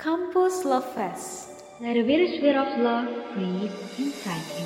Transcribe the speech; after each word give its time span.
Campus 0.00 0.64
Love 0.64 0.88
Fest. 0.94 1.60
Let 1.78 1.94
a 1.94 2.02
bittersweet 2.02 2.56
of 2.56 2.80
love 2.80 3.12
breathe 3.36 3.68
inside 4.00 4.40
you. 4.56 4.64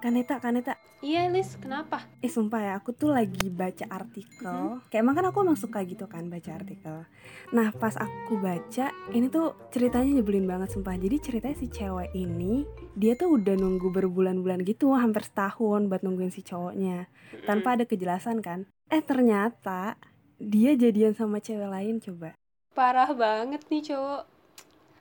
Kaneta, 0.00 0.40
Kaneta. 0.40 0.73
Iya, 1.04 1.28
Lis, 1.28 1.60
kenapa? 1.60 2.00
Eh 2.24 2.32
sumpah 2.32 2.64
ya, 2.64 2.72
aku 2.80 2.96
tuh 2.96 3.12
lagi 3.12 3.52
baca 3.52 3.84
artikel. 3.92 4.80
Kayak 4.88 5.04
emang 5.04 5.12
kan 5.12 5.28
aku 5.28 5.44
emang 5.44 5.60
suka 5.60 5.84
gitu 5.84 6.08
kan 6.08 6.32
baca 6.32 6.56
artikel. 6.56 7.04
Nah 7.52 7.68
pas 7.76 7.92
aku 8.00 8.40
baca, 8.40 8.88
ini 9.12 9.28
tuh 9.28 9.52
ceritanya 9.68 10.16
nyebelin 10.16 10.48
banget 10.48 10.72
sumpah. 10.72 10.96
Jadi 10.96 11.20
ceritanya 11.20 11.60
si 11.60 11.68
cewek 11.68 12.08
ini, 12.16 12.64
dia 12.96 13.20
tuh 13.20 13.36
udah 13.36 13.52
nunggu 13.52 13.92
berbulan-bulan 13.92 14.64
gitu, 14.64 14.96
hampir 14.96 15.28
setahun 15.28 15.92
buat 15.92 16.00
nungguin 16.00 16.32
si 16.32 16.40
cowoknya. 16.40 17.12
Tanpa 17.44 17.76
ada 17.76 17.84
kejelasan 17.84 18.40
kan. 18.40 18.64
Eh 18.88 19.04
ternyata 19.04 20.00
dia 20.40 20.72
jadian 20.72 21.12
sama 21.12 21.36
cewek 21.36 21.68
lain 21.68 22.00
coba. 22.00 22.32
Parah 22.72 23.12
banget 23.12 23.60
nih 23.68 23.92
cowok. 23.92 24.24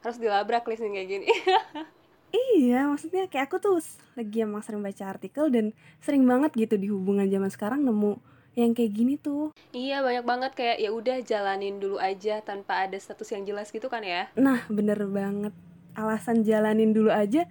Harus 0.03 0.19
dilabrak 0.19 0.67
Lis 0.67 0.83
nih 0.83 0.99
kayak 0.99 1.07
gini. 1.07 1.27
Iya, 2.33 2.89
maksudnya 2.89 3.29
kayak 3.29 3.45
aku 3.45 3.57
tuh 3.61 3.77
lagi 4.17 4.41
emang 4.41 4.65
sering 4.65 4.81
baca 4.81 5.05
artikel 5.05 5.53
dan 5.53 5.77
sering 6.01 6.25
banget 6.25 6.57
gitu 6.57 6.81
di 6.81 6.89
hubungan 6.89 7.29
zaman 7.29 7.53
sekarang 7.53 7.85
nemu 7.85 8.17
yang 8.57 8.73
kayak 8.73 8.93
gini 8.93 9.17
tuh. 9.17 9.53
iya, 9.73 10.01
banyak 10.05 10.25
banget 10.25 10.51
kayak 10.53 10.77
ya 10.77 10.89
udah 10.93 11.17
jalanin 11.25 11.81
dulu 11.81 11.97
aja 11.97 12.41
tanpa 12.45 12.85
ada 12.85 12.97
status 12.97 13.33
yang 13.33 13.45
jelas 13.45 13.69
gitu 13.73 13.89
kan 13.89 14.05
ya. 14.05 14.29
Nah, 14.37 14.65
bener 14.69 15.01
banget. 15.09 15.53
Alasan 15.93 16.41
jalanin 16.41 16.93
dulu 16.93 17.13
aja, 17.13 17.45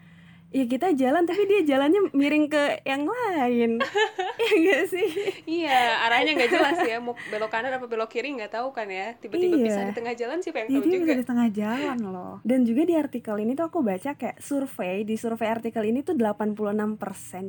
ya 0.52 0.64
kita 0.64 0.92
jalan 0.92 1.24
tapi 1.24 1.42
dia 1.44 1.60
jalannya 1.66 2.12
miring 2.12 2.46
ke 2.46 2.62
yang 2.84 3.04
lain. 3.04 3.70
Iya 4.42 4.58
gak 4.74 4.84
sih? 4.90 5.08
Iya, 5.46 5.78
arahnya 6.02 6.34
nggak 6.34 6.50
jelas 6.50 6.78
ya. 6.82 6.98
Mau 6.98 7.14
belok 7.30 7.48
kanan 7.48 7.72
apa 7.72 7.86
belok 7.86 8.10
kiri 8.10 8.34
nggak 8.34 8.52
tahu 8.52 8.68
kan 8.70 8.84
ya. 8.84 9.14
Tiba-tiba 9.16 9.54
Iya. 9.54 9.64
pisah 9.64 9.82
di 9.86 9.94
tengah 9.94 10.14
jalan 10.14 10.38
siapa 10.42 10.58
yang 10.58 10.68
Jadi 10.68 10.76
tahu 10.76 10.92
juga. 10.92 11.04
bisa 11.06 11.14
di 11.14 11.26
tengah 11.26 11.48
jalan 11.48 11.98
loh. 12.04 12.34
Dan 12.42 12.60
juga 12.62 12.82
di 12.82 12.94
artikel 12.94 13.36
ini 13.38 13.52
tuh 13.54 13.64
aku 13.64 13.78
baca 13.80 14.10
kayak 14.12 14.36
survei, 14.38 15.02
di 15.02 15.14
survei 15.14 15.48
artikel 15.48 15.84
ini 15.84 16.02
tuh 16.02 16.12
86% 16.12 16.98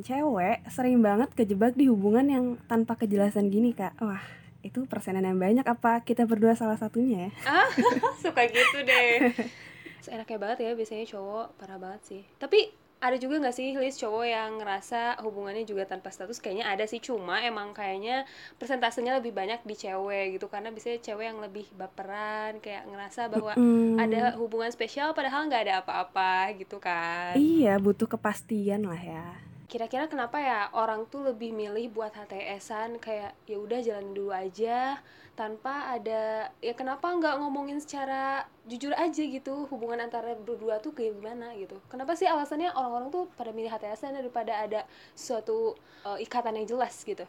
cewek 0.00 0.64
sering 0.66 0.98
banget 1.00 1.28
kejebak 1.34 1.74
di 1.74 1.86
hubungan 1.86 2.24
yang 2.24 2.44
tanpa 2.64 2.94
kejelasan 2.94 3.50
gini, 3.50 3.74
Kak. 3.74 3.98
Wah, 3.98 4.22
itu 4.60 4.86
persenan 4.86 5.24
yang 5.24 5.36
banyak 5.36 5.66
apa 5.66 6.00
kita 6.00 6.24
berdua 6.24 6.54
salah 6.54 6.78
satunya 6.78 7.28
ya? 7.28 7.30
Ah, 7.44 7.68
suka 8.22 8.46
gitu 8.46 8.78
deh. 8.80 9.34
Seenaknya 10.04 10.38
banget 10.38 10.58
ya 10.62 10.70
biasanya 10.72 11.04
cowok, 11.06 11.46
parah 11.56 11.76
banget 11.76 12.00
sih. 12.06 12.22
Tapi 12.36 12.83
ada 13.06 13.16
juga 13.22 13.34
nggak 13.42 13.56
sih 13.58 13.68
list 13.82 13.98
cowok 14.02 14.24
yang 14.36 14.50
ngerasa 14.60 15.20
hubungannya 15.24 15.64
juga 15.70 15.84
tanpa 15.92 16.08
status? 16.14 16.38
Kayaknya 16.42 16.66
ada 16.72 16.84
sih 16.92 17.00
cuma 17.08 17.34
emang 17.50 17.68
kayaknya 17.78 18.24
persentasenya 18.60 19.12
lebih 19.18 19.32
banyak 19.40 19.60
di 19.68 19.74
cewek 19.82 20.24
gitu. 20.40 20.46
Karena 20.52 20.68
biasanya 20.74 20.98
cewek 21.06 21.24
yang 21.30 21.38
lebih 21.44 21.66
baperan 21.80 22.52
kayak 22.64 22.82
ngerasa 22.90 23.22
bahwa 23.34 23.54
Mm, 23.56 23.98
ada 24.02 24.34
hubungan 24.40 24.70
spesial 24.76 25.08
padahal 25.18 25.46
nggak 25.48 25.62
ada 25.68 25.74
apa-apa 25.84 26.56
gitu 26.60 26.76
kan. 26.86 27.38
Iya, 27.40 27.72
butuh 27.84 28.08
kepastian 28.12 28.82
lah 28.90 29.00
ya. 29.12 29.24
Kira-kira 29.64 30.06
kenapa 30.06 30.38
ya 30.40 30.68
orang 30.76 31.08
tuh 31.08 31.24
lebih 31.32 31.56
milih 31.56 31.90
buat 31.92 32.12
HTS-an 32.12 33.00
kayak 33.00 33.32
ya 33.48 33.56
udah 33.56 33.80
jalan 33.80 34.12
dulu 34.12 34.30
aja 34.30 35.00
tanpa 35.34 35.90
ada 35.90 36.52
ya 36.62 36.72
kenapa 36.78 37.10
nggak 37.10 37.42
ngomongin 37.42 37.82
secara 37.82 38.46
jujur 38.70 38.94
aja 38.94 39.22
gitu. 39.24 39.66
Hubungan 39.66 40.04
antara 40.04 40.38
berdua 40.38 40.78
tuh 40.78 40.94
kayak 40.94 41.18
gimana 41.18 41.56
gitu. 41.58 41.80
Kenapa 41.90 42.14
sih 42.14 42.28
alasannya 42.28 42.70
orang-orang 42.70 43.10
tuh 43.10 43.24
pada 43.34 43.50
milih 43.50 43.72
HTS-an 43.72 44.14
daripada 44.14 44.62
ada 44.62 44.86
suatu 45.18 45.74
eh, 46.06 46.22
ikatan 46.22 46.60
yang 46.62 46.78
jelas 46.78 46.94
gitu 47.02 47.26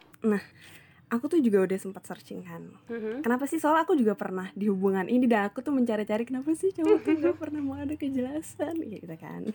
Aku 1.06 1.30
tuh 1.30 1.38
juga 1.38 1.62
udah 1.62 1.78
sempat 1.78 2.02
searching 2.02 2.42
kan. 2.42 2.66
Kenapa 3.22 3.46
sih? 3.46 3.62
Soalnya 3.62 3.86
aku 3.86 3.94
juga 3.94 4.18
pernah 4.18 4.50
di 4.58 4.66
hubungan 4.66 5.06
ini 5.06 5.30
dan 5.30 5.46
aku 5.46 5.62
tuh 5.62 5.70
mencari-cari 5.70 6.26
kenapa 6.26 6.50
sih 6.58 6.74
cowok 6.74 6.98
tuh 7.06 7.14
gak 7.22 7.36
pernah 7.46 7.62
mau 7.62 7.78
ada 7.78 7.94
kejelasan? 7.94 8.74
Gitu 8.82 9.14
kan. 9.14 9.46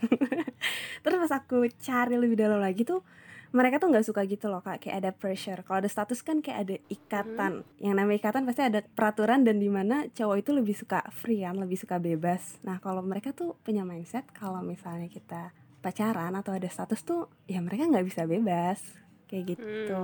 Terus 1.03 1.17
pas 1.27 1.33
aku 1.43 1.67
cari 1.75 2.15
lebih 2.15 2.39
dalam 2.39 2.63
lagi 2.63 2.87
tuh 2.87 3.03
mereka 3.51 3.83
tuh 3.83 3.91
nggak 3.91 4.07
suka 4.07 4.23
gitu 4.31 4.47
loh 4.47 4.63
kak. 4.63 4.79
Kayak 4.79 4.95
ada 5.03 5.11
pressure. 5.11 5.59
Kalau 5.67 5.83
ada 5.83 5.91
status 5.91 6.23
kan 6.23 6.39
kayak 6.39 6.59
ada 6.63 6.75
ikatan. 6.87 7.67
Yang 7.83 7.93
namanya 7.99 8.17
ikatan 8.23 8.47
pasti 8.47 8.61
ada 8.63 8.79
peraturan 8.79 9.43
dan 9.43 9.59
di 9.59 9.67
mana 9.67 10.07
cowok 10.07 10.37
itu 10.39 10.55
lebih 10.55 10.71
suka 10.71 11.03
free 11.11 11.43
kan 11.43 11.59
lebih 11.59 11.75
suka 11.75 11.99
bebas. 11.99 12.63
Nah 12.63 12.79
kalau 12.79 13.03
mereka 13.03 13.35
tuh 13.35 13.59
punya 13.59 13.83
mindset 13.83 14.23
kalau 14.31 14.63
misalnya 14.63 15.11
kita 15.11 15.51
pacaran 15.83 16.31
atau 16.39 16.55
ada 16.55 16.69
status 16.71 17.03
tuh 17.03 17.27
ya 17.43 17.59
mereka 17.59 17.91
nggak 17.91 18.07
bisa 18.07 18.23
bebas. 18.23 18.79
Kayak 19.27 19.59
gitu 19.59 19.99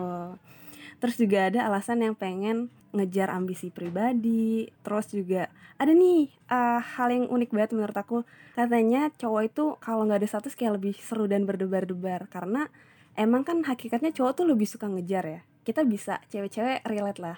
terus 0.98 1.16
juga 1.18 1.50
ada 1.50 1.66
alasan 1.70 2.02
yang 2.02 2.16
pengen 2.18 2.74
ngejar 2.96 3.30
ambisi 3.34 3.70
pribadi. 3.70 4.70
Terus 4.82 5.12
juga 5.12 5.52
ada 5.78 5.92
nih 5.94 6.32
eh, 6.32 6.82
hal 6.82 7.08
yang 7.14 7.26
unik 7.30 7.50
banget 7.54 7.72
menurut 7.76 7.98
aku. 7.98 8.18
Katanya 8.58 9.14
cowok 9.14 9.42
itu 9.46 9.64
kalau 9.78 10.10
nggak 10.10 10.26
ada 10.26 10.30
status 10.30 10.58
kayak 10.58 10.82
lebih 10.82 10.96
seru 10.98 11.30
dan 11.30 11.46
berdebar-debar. 11.46 12.26
Karena 12.32 12.66
emang 13.14 13.46
kan 13.46 13.62
hakikatnya 13.62 14.14
cowok 14.16 14.44
tuh 14.44 14.46
lebih 14.50 14.66
suka 14.66 14.90
ngejar 14.90 15.26
ya. 15.26 15.42
Kita 15.62 15.84
bisa 15.84 16.24
cewek-cewek 16.32 16.88
relate 16.88 17.22
lah. 17.22 17.38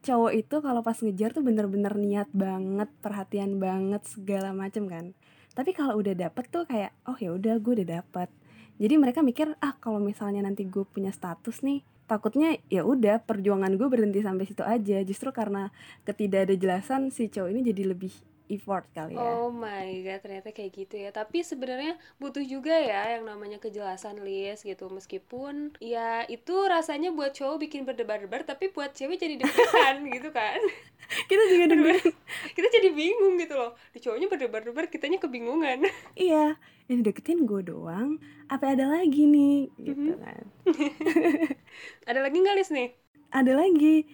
Cowok 0.00 0.32
itu 0.32 0.56
kalau 0.64 0.80
pas 0.80 0.96
ngejar 0.96 1.36
tuh 1.36 1.44
bener-bener 1.44 1.92
niat 1.92 2.28
banget 2.32 2.88
perhatian 3.04 3.60
banget 3.60 4.00
segala 4.08 4.56
macem 4.56 4.88
kan. 4.88 5.12
Tapi 5.52 5.76
kalau 5.76 5.98
udah 5.98 6.14
dapet 6.16 6.48
tuh 6.48 6.64
kayak 6.64 6.94
oh 7.04 7.18
ya 7.20 7.36
udah 7.36 7.58
gue 7.60 7.82
udah 7.82 8.00
dapet 8.00 8.30
jadi 8.80 8.96
mereka 8.96 9.20
mikir 9.20 9.52
ah 9.60 9.76
kalau 9.76 10.00
misalnya 10.00 10.40
nanti 10.40 10.64
gue 10.64 10.88
punya 10.88 11.12
status 11.12 11.60
nih 11.60 11.84
takutnya 12.10 12.58
ya 12.66 12.82
udah 12.82 13.22
perjuangan 13.22 13.78
gue 13.78 13.86
berhenti 13.86 14.18
sampai 14.18 14.42
situ 14.50 14.66
aja. 14.66 14.98
Justru 15.06 15.30
karena 15.30 15.70
ketidakjelasan 16.02 17.14
si 17.14 17.30
cowok 17.30 17.54
ini 17.54 17.60
jadi 17.62 17.94
lebih 17.94 18.10
effort 18.56 18.84
kali 18.96 19.16
ya 19.26 19.34
Oh 19.34 19.50
my 19.50 20.06
god, 20.06 20.22
ternyata 20.22 20.48
kayak 20.56 20.70
gitu 20.78 20.94
ya. 21.04 21.10
Tapi 21.10 21.42
sebenarnya 21.42 21.98
butuh 22.22 22.44
juga 22.46 22.70
ya 22.78 23.18
yang 23.18 23.26
namanya 23.26 23.58
kejelasan 23.58 24.22
list 24.26 24.62
gitu. 24.70 24.86
Meskipun 24.86 25.74
ya 25.82 26.22
itu 26.30 26.54
rasanya 26.70 27.10
buat 27.10 27.34
cowok 27.34 27.56
bikin 27.66 27.82
berdebar-debar, 27.88 28.46
tapi 28.46 28.70
buat 28.70 28.94
cewek 28.94 29.18
jadi 29.18 29.34
deg-degan 29.42 29.96
gitu 30.14 30.30
kan. 30.30 30.60
kita 31.30 31.42
juga 31.50 31.64
dengerin 31.74 32.14
Kita 32.56 32.68
jadi 32.70 32.88
bingung 32.94 33.34
gitu 33.42 33.54
loh. 33.58 33.74
Di 33.90 33.98
cowoknya 33.98 34.26
berdebar-debar, 34.30 34.84
kitanya 34.94 35.18
kebingungan. 35.18 35.82
iya 36.18 36.58
ini 36.90 37.00
deketin 37.06 37.46
gue 37.48 37.60
doang 37.70 38.18
apa 38.50 38.64
ada 38.74 38.84
lagi 38.94 39.20
nih 39.30 39.70
gitu 39.78 40.10
Mhm. 40.10 40.22
kan 40.22 40.42
Ada 42.08 42.20
lagi 42.24 42.36
nggak 42.42 42.56
list 42.58 42.72
nih? 42.76 42.88
ada 43.30 43.52
lagi 43.54 44.06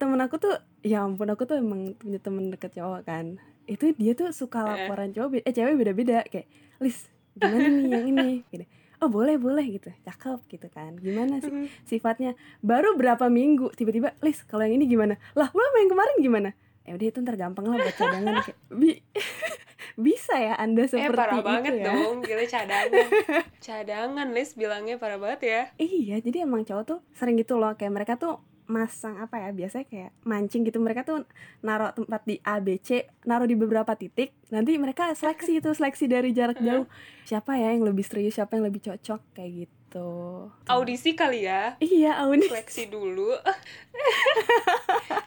temen 0.00 0.20
aku 0.24 0.36
tuh 0.44 0.54
ya 0.86 1.04
ampun 1.06 1.28
aku 1.32 1.44
tuh 1.50 1.56
emang 1.64 1.94
punya 2.00 2.18
temen 2.22 2.50
deket 2.54 2.72
cowok 2.78 3.02
kan 3.08 3.26
itu 3.68 3.92
dia 3.92 4.12
tuh 4.12 4.32
suka 4.32 4.58
Eh. 4.58 4.66
laporan 4.66 5.12
cowok 5.12 5.40
eh 5.40 5.52
cewek 5.52 5.76
beda-beda 5.76 6.24
kayak 6.24 6.48
Lis 6.78 7.06
gimana 7.34 7.68
nih 7.68 7.86
yang 7.86 8.04
ini? 8.08 8.30
Gitu. 8.48 8.64
Oh 8.98 9.06
boleh 9.06 9.36
boleh 9.36 9.62
gitu. 9.68 9.92
Cakep 10.00 10.40
gitu 10.48 10.66
kan. 10.68 10.96
Gimana 10.96 11.38
sih 11.38 11.48
Mhm. 11.48 11.66
sifatnya? 11.84 12.32
Baru 12.58 12.94
berapa 12.94 13.28
minggu 13.28 13.70
tiba-tiba 13.72 14.16
Lis 14.18 14.42
kalau 14.42 14.62
yang 14.62 14.74
ini 14.74 14.86
gimana? 14.86 15.14
Lah 15.32 15.48
lu 15.48 15.60
sama 15.60 15.78
yang 15.78 15.92
kemarin 15.92 16.16
gimana? 16.18 16.50
Ya 16.82 16.96
udah 16.96 17.06
itu 17.06 17.18
ntar 17.20 17.36
gampang 17.36 17.64
lah 17.64 17.76
buat 17.76 17.94
cadangan. 17.94 18.32
Kayak 18.42 18.58
bi 18.72 18.90
bisa 19.98 20.34
ya 20.34 20.54
anda 20.56 20.82
Eh 20.82 20.88
seperti 20.88 21.10
parah 21.12 21.34
itu 21.34 21.44
banget 21.44 21.72
ya? 21.74 21.84
dong, 21.86 22.14
gila 22.20 22.44
cadangan. 22.44 23.08
cadangan 23.60 24.28
list 24.30 24.54
bilangnya 24.54 24.96
parah 24.96 25.18
banget 25.18 25.40
ya. 25.44 25.60
Iya, 25.76 26.16
jadi 26.20 26.42
emang 26.42 26.62
cowok 26.62 26.84
tuh 26.84 26.98
sering 27.12 27.36
gitu 27.36 27.54
loh, 27.54 27.74
kayak 27.74 27.92
mereka 27.92 28.14
tuh 28.14 28.38
masang 28.68 29.16
apa 29.16 29.40
ya, 29.40 29.48
biasanya 29.56 29.86
kayak 29.88 30.10
mancing 30.28 30.62
gitu, 30.68 30.76
mereka 30.78 31.00
tuh 31.08 31.24
naruh 31.64 31.90
tempat 31.96 32.20
di 32.28 32.36
A, 32.44 32.60
B, 32.60 32.76
C, 32.76 33.08
naruh 33.24 33.48
di 33.48 33.56
beberapa 33.56 33.96
titik, 33.96 34.36
nanti 34.52 34.76
mereka 34.76 35.16
seleksi 35.16 35.58
itu, 35.64 35.72
seleksi 35.72 36.04
dari 36.04 36.36
jarak 36.36 36.60
jauh, 36.60 36.84
siapa 37.24 37.56
ya 37.56 37.72
yang 37.72 37.88
lebih 37.88 38.04
serius, 38.04 38.36
siapa 38.36 38.60
yang 38.60 38.68
lebih 38.68 38.84
cocok, 38.84 39.20
kayak 39.32 39.50
gitu. 39.64 39.77
Audisi 40.66 41.12
kali 41.12 41.44
ya. 41.44 41.74
Iya, 41.78 42.20
Auni. 42.20 42.44
seleksi 42.44 42.86
dulu 42.86 43.32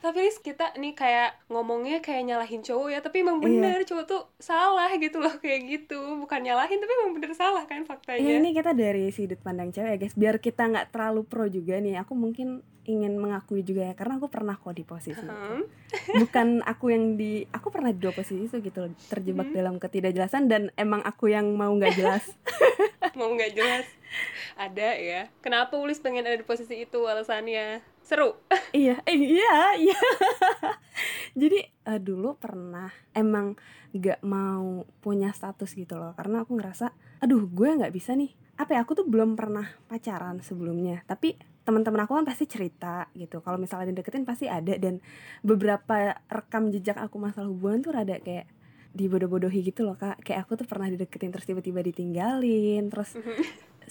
tapi 0.02 0.18
Riz, 0.24 0.40
kita 0.40 0.74
nih 0.76 0.94
kayak 0.94 1.38
ngomongnya 1.48 2.00
kayak 2.00 2.26
nyalahin 2.26 2.62
cowok 2.62 2.90
ya 2.90 3.00
tapi 3.00 3.22
emang 3.22 3.38
Iya. 3.38 3.46
bener 3.46 3.80
cowok 3.84 4.06
tuh 4.08 4.22
salah 4.38 4.90
gitu 4.96 5.18
loh 5.20 5.34
kayak 5.38 5.62
gitu 5.70 6.00
bukan 6.18 6.42
nyalahin 6.42 6.80
tapi 6.80 6.92
emang 6.96 7.14
bener 7.14 7.32
salah 7.32 7.64
kan 7.64 7.82
Ya, 7.82 7.88
faktanya 7.88 8.32
ini 8.32 8.50
kita 8.52 8.72
dari 8.72 9.10
sudut 9.10 9.38
pandang 9.40 9.70
cewek 9.70 9.90
ya 9.90 9.98
guys, 10.00 10.16
biar 10.16 10.36
kita 10.38 10.66
nggak 10.66 10.90
terlalu 10.90 11.22
pro 11.24 11.46
juga 11.46 11.78
nih, 11.78 11.98
aku 11.98 12.14
mungkin 12.14 12.60
ingin 12.84 13.14
mengakui 13.16 13.62
juga 13.62 13.86
ya, 13.86 13.94
karena 13.94 14.18
aku 14.18 14.26
pernah 14.28 14.56
kok 14.56 14.74
di 14.74 14.82
posisi 14.82 15.14
itu. 15.16 15.28
Hmm. 15.28 15.62
bukan 16.22 16.48
aku 16.64 16.90
yang 16.90 17.14
di 17.14 17.46
aku 17.48 17.70
pernah 17.70 17.90
di 17.90 18.00
dua 18.00 18.10
posisi 18.12 18.42
itu 18.42 18.58
gitu 18.58 18.78
loh, 18.80 18.92
terjebak 19.06 19.48
Hmm. 19.48 19.56
dalam 19.56 19.76
ketidakjelasan 19.78 20.48
dan 20.48 20.74
emang 20.76 21.02
aku 21.02 21.28
yang 21.28 21.46
mau 21.52 21.70
nggak 21.72 21.94
jelas 21.94 22.26
mau 23.18 23.30
nggak 23.30 23.54
jelas 23.54 23.86
ada 24.66 24.90
ya. 24.98 25.32
Kenapa 25.40 25.78
Ulis 25.78 26.00
pengen 26.00 26.28
ada 26.28 26.38
di 26.38 26.46
posisi 26.46 26.84
itu 26.84 27.00
alasannya? 27.06 27.84
Seru. 28.02 28.38
Iya 28.72 29.04
eh, 29.04 29.18
iya 29.20 29.76
iya. 29.76 30.00
Jadi 31.42 31.60
uh, 31.92 32.00
dulu 32.00 32.40
pernah 32.40 32.88
emang 33.12 33.60
gak 33.92 34.24
mau 34.24 34.88
punya 35.04 35.36
status 35.36 35.76
gitu 35.76 36.00
loh. 36.00 36.16
Karena 36.16 36.48
aku 36.48 36.56
ngerasa 36.56 36.96
aduh 37.20 37.44
gue 37.52 37.68
nggak 37.68 37.92
bisa 37.92 38.16
nih. 38.16 38.32
Apa 38.56 38.80
ya 38.80 38.88
aku 38.88 39.04
tuh 39.04 39.06
belum 39.08 39.36
pernah 39.36 39.68
pacaran 39.92 40.40
sebelumnya. 40.40 41.04
Tapi 41.04 41.36
teman-teman 41.68 42.08
aku 42.08 42.16
kan 42.16 42.24
pasti 42.24 42.48
cerita 42.48 43.12
gitu. 43.12 43.44
Kalau 43.44 43.60
misalnya 43.60 43.92
dideketin 43.92 44.24
pasti 44.24 44.48
ada. 44.48 44.72
Dan 44.80 45.04
beberapa 45.44 46.16
rekam 46.32 46.72
jejak 46.72 46.96
aku 46.96 47.20
masalah 47.20 47.52
hubungan 47.52 47.84
tuh 47.84 47.92
rada 47.92 48.24
kayak 48.24 48.48
dibodoh-bodohi 48.96 49.68
gitu 49.68 49.84
loh 49.84 50.00
kak. 50.00 50.24
Kayak 50.24 50.48
aku 50.48 50.64
tuh 50.64 50.68
pernah 50.68 50.88
dideketin 50.88 51.32
terus 51.36 51.44
tiba-tiba 51.44 51.84
ditinggalin 51.84 52.88
terus 52.88 53.20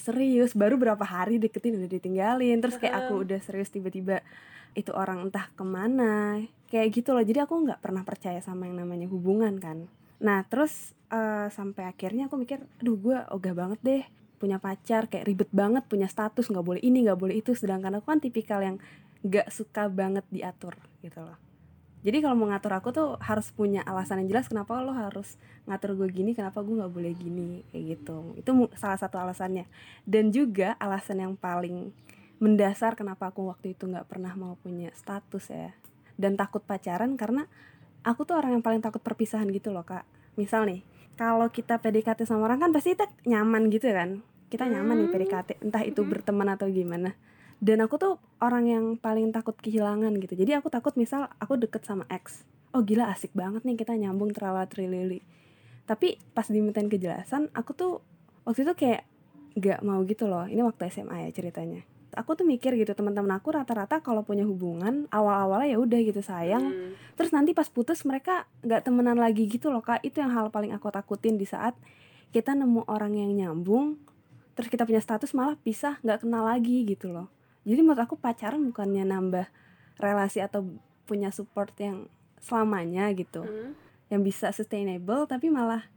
serius 0.01 0.57
baru 0.57 0.81
berapa 0.81 1.05
hari 1.05 1.37
deketin 1.37 1.77
udah 1.77 1.89
ditinggalin. 1.89 2.57
Terus 2.57 2.81
kayak 2.81 3.05
aku 3.05 3.21
udah 3.21 3.39
serius 3.39 3.69
tiba-tiba 3.69 4.25
itu 4.73 4.89
orang 4.95 5.29
entah 5.29 5.47
ke 5.53 5.61
mana 5.61 6.41
kayak 6.73 6.89
gitu 6.89 7.13
loh. 7.13 7.21
Jadi 7.21 7.45
aku 7.45 7.53
nggak 7.61 7.79
pernah 7.79 8.01
percaya 8.01 8.41
sama 8.41 8.65
yang 8.65 8.81
namanya 8.81 9.05
hubungan 9.05 9.61
kan. 9.61 9.85
Nah 10.17 10.41
terus 10.49 10.97
uh, 11.13 11.47
sampai 11.53 11.85
akhirnya 11.85 12.25
aku 12.25 12.41
mikir 12.41 12.65
aduh 12.81 12.97
gue 12.97 13.17
ogah 13.29 13.53
banget 13.53 13.79
deh 13.85 14.03
punya 14.41 14.57
pacar 14.57 15.05
kayak 15.05 15.29
ribet 15.29 15.49
banget 15.53 15.85
punya 15.85 16.09
status 16.09 16.49
nggak 16.49 16.65
boleh 16.65 16.81
ini 16.81 17.05
nggak 17.05 17.19
boleh 17.21 17.37
itu. 17.37 17.53
Sedangkan 17.53 18.01
aku 18.01 18.09
kan 18.09 18.17
tipikal 18.17 18.65
yang 18.65 18.81
nggak 19.21 19.53
suka 19.53 19.85
banget 19.85 20.25
diatur 20.33 20.73
gitu 21.05 21.21
loh 21.21 21.50
jadi 22.01 22.17
kalau 22.25 22.33
mau 22.33 22.49
ngatur 22.49 22.73
aku 22.73 22.89
tuh 22.89 23.09
harus 23.21 23.53
punya 23.53 23.85
alasan 23.85 24.25
yang 24.25 24.33
jelas 24.33 24.49
kenapa 24.49 24.81
lo 24.81 24.89
harus 24.89 25.37
ngatur 25.69 25.93
gue 25.93 26.09
gini 26.09 26.33
kenapa 26.33 26.65
gue 26.65 26.73
nggak 26.73 26.89
boleh 26.89 27.13
gini 27.13 27.61
kayak 27.69 27.83
gitu. 27.97 28.33
Itu 28.41 28.49
salah 28.73 28.97
satu 28.97 29.21
alasannya. 29.21 29.69
Dan 30.01 30.33
juga 30.33 30.73
alasan 30.81 31.21
yang 31.21 31.37
paling 31.37 31.93
mendasar 32.41 32.97
kenapa 32.97 33.29
aku 33.29 33.45
waktu 33.45 33.77
itu 33.77 33.85
nggak 33.85 34.09
pernah 34.09 34.33
mau 34.33 34.57
punya 34.57 34.89
status 34.97 35.53
ya. 35.53 35.77
Dan 36.17 36.33
takut 36.33 36.65
pacaran 36.65 37.13
karena 37.21 37.45
aku 38.01 38.25
tuh 38.25 38.33
orang 38.33 38.57
yang 38.57 38.65
paling 38.65 38.81
takut 38.81 39.01
perpisahan 39.05 39.45
gitu 39.53 39.69
loh 39.69 39.85
kak. 39.85 40.01
Misal 40.41 40.65
nih 40.65 40.81
kalau 41.21 41.53
kita 41.53 41.77
PDKT 41.77 42.25
sama 42.25 42.49
orang 42.49 42.65
kan 42.65 42.73
pasti 42.73 42.97
kita 42.97 43.13
nyaman 43.29 43.69
gitu 43.69 43.93
kan. 43.93 44.25
Kita 44.49 44.65
nyaman 44.65 45.05
nih 45.05 45.07
hmm. 45.07 45.13
PDKT 45.13 45.49
entah 45.69 45.85
itu 45.85 46.01
hmm. 46.01 46.09
berteman 46.09 46.49
atau 46.49 46.65
gimana 46.65 47.13
dan 47.61 47.77
aku 47.85 48.01
tuh 48.01 48.13
orang 48.41 48.65
yang 48.65 48.85
paling 48.97 49.29
takut 49.29 49.53
kehilangan 49.53 50.17
gitu. 50.17 50.33
Jadi 50.33 50.57
aku 50.57 50.73
takut 50.73 50.97
misal 50.97 51.29
aku 51.37 51.61
deket 51.61 51.85
sama 51.85 52.09
ex 52.09 52.41
oh 52.71 52.81
gila 52.81 53.11
asik 53.11 53.31
banget 53.35 53.61
nih 53.67 53.77
kita 53.77 53.95
nyambung 53.95 54.33
terlalu 54.33 54.65
trilili. 54.67 55.19
Tapi 55.85 56.17
pas 56.31 56.47
dimintain 56.47 56.87
kejelasan 56.87 57.51
aku 57.51 57.71
tuh 57.75 57.93
waktu 58.47 58.63
itu 58.63 58.73
kayak 58.73 59.01
gak 59.59 59.79
mau 59.83 60.01
gitu 60.07 60.25
loh. 60.25 60.47
Ini 60.47 60.63
waktu 60.63 60.87
SMA 60.89 61.27
ya 61.27 61.29
ceritanya. 61.35 61.83
Aku 62.11 62.35
tuh 62.35 62.43
mikir 62.43 62.75
gitu 62.75 62.91
teman-teman 62.91 63.39
aku 63.39 63.55
rata-rata 63.55 64.03
kalau 64.03 64.27
punya 64.27 64.43
hubungan 64.43 65.07
awal-awalnya 65.15 65.75
ya 65.75 65.77
udah 65.79 65.99
gitu 66.03 66.19
sayang. 66.19 66.65
Hmm. 66.67 66.91
terus 67.15 67.29
nanti 67.31 67.53
pas 67.53 67.69
putus 67.69 68.03
mereka 68.03 68.49
nggak 68.65 68.87
temenan 68.87 69.19
lagi 69.19 69.47
gitu 69.47 69.71
loh 69.71 69.83
kak. 69.83 70.03
Itu 70.03 70.23
yang 70.23 70.31
hal 70.31 70.51
paling 70.51 70.75
aku 70.75 70.91
takutin 70.91 71.37
di 71.37 71.47
saat 71.47 71.75
kita 72.31 72.55
nemu 72.55 72.87
orang 72.87 73.15
yang 73.15 73.31
nyambung 73.35 73.99
terus 74.55 74.67
kita 74.67 74.83
punya 74.87 74.99
status 74.99 75.31
malah 75.31 75.55
pisah 75.59 75.99
nggak 76.03 76.27
kenal 76.27 76.43
lagi 76.47 76.83
gitu 76.83 77.11
loh 77.11 77.31
jadi 77.61 77.79
menurut 77.85 78.01
aku 78.01 78.17
pacaran 78.17 78.61
bukannya 78.73 79.05
nambah 79.05 79.45
relasi 80.01 80.41
atau 80.41 80.65
punya 81.05 81.29
support 81.29 81.73
yang 81.77 82.09
selamanya 82.41 83.09
gitu. 83.13 83.45
Hmm. 83.45 83.77
yang 84.11 84.27
bisa 84.27 84.51
sustainable 84.51 85.23
tapi 85.23 85.47
malah 85.47 85.87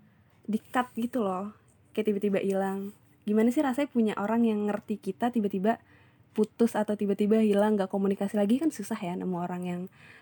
di 0.46 0.62
cut 0.62 0.86
gitu 0.94 1.26
loh. 1.26 1.50
Kayak 1.90 2.14
tiba-tiba 2.14 2.38
hilang. 2.38 2.94
Gimana 3.26 3.50
sih 3.50 3.58
rasanya 3.58 3.90
punya 3.90 4.14
orang 4.14 4.46
yang 4.46 4.70
ngerti 4.70 5.02
kita 5.02 5.34
tiba-tiba 5.34 5.82
putus 6.30 6.78
atau 6.78 6.94
tiba-tiba 6.94 7.42
hilang 7.42 7.74
nggak 7.74 7.90
komunikasi 7.90 8.38
lagi? 8.38 8.62
Kan 8.62 8.70
susah 8.70 8.94
ya 8.94 9.18
nemu 9.18 9.34
orang 9.34 9.62
yang 9.66 9.80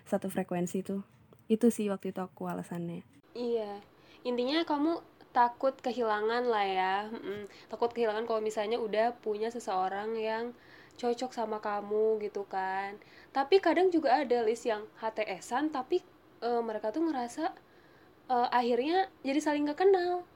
satu 0.09 0.25
frekuensi 0.33 0.81
itu 0.81 1.05
itu 1.53 1.69
sih 1.69 1.85
waktu 1.93 2.09
itu 2.09 2.21
aku 2.25 2.49
alasannya. 2.49 3.05
Iya. 3.37 3.77
Intinya 4.25 4.65
kamu 4.65 4.97
takut 5.35 5.77
kehilangan 5.77 6.49
lah 6.49 6.65
ya. 6.65 6.95
Mm, 7.13 7.45
takut 7.69 7.93
kehilangan 7.93 8.25
kalau 8.25 8.41
misalnya 8.41 8.81
udah 8.81 9.13
punya 9.21 9.53
seseorang 9.53 10.17
yang 10.17 10.57
cocok 10.97 11.31
sama 11.33 11.57
kamu 11.59 12.21
gitu 12.23 12.45
kan. 12.47 12.97
Tapi 13.33 13.59
kadang 13.59 13.89
juga 13.89 14.21
ada 14.21 14.45
list 14.45 14.65
yang 14.69 14.85
HTSan 15.01 15.73
tapi 15.73 16.01
uh, 16.45 16.61
mereka 16.61 16.93
tuh 16.93 17.05
ngerasa 17.05 17.53
uh, 18.29 18.47
akhirnya 18.53 19.09
jadi 19.25 19.39
saling 19.41 19.69
gak 19.69 19.85
kenal 19.85 20.27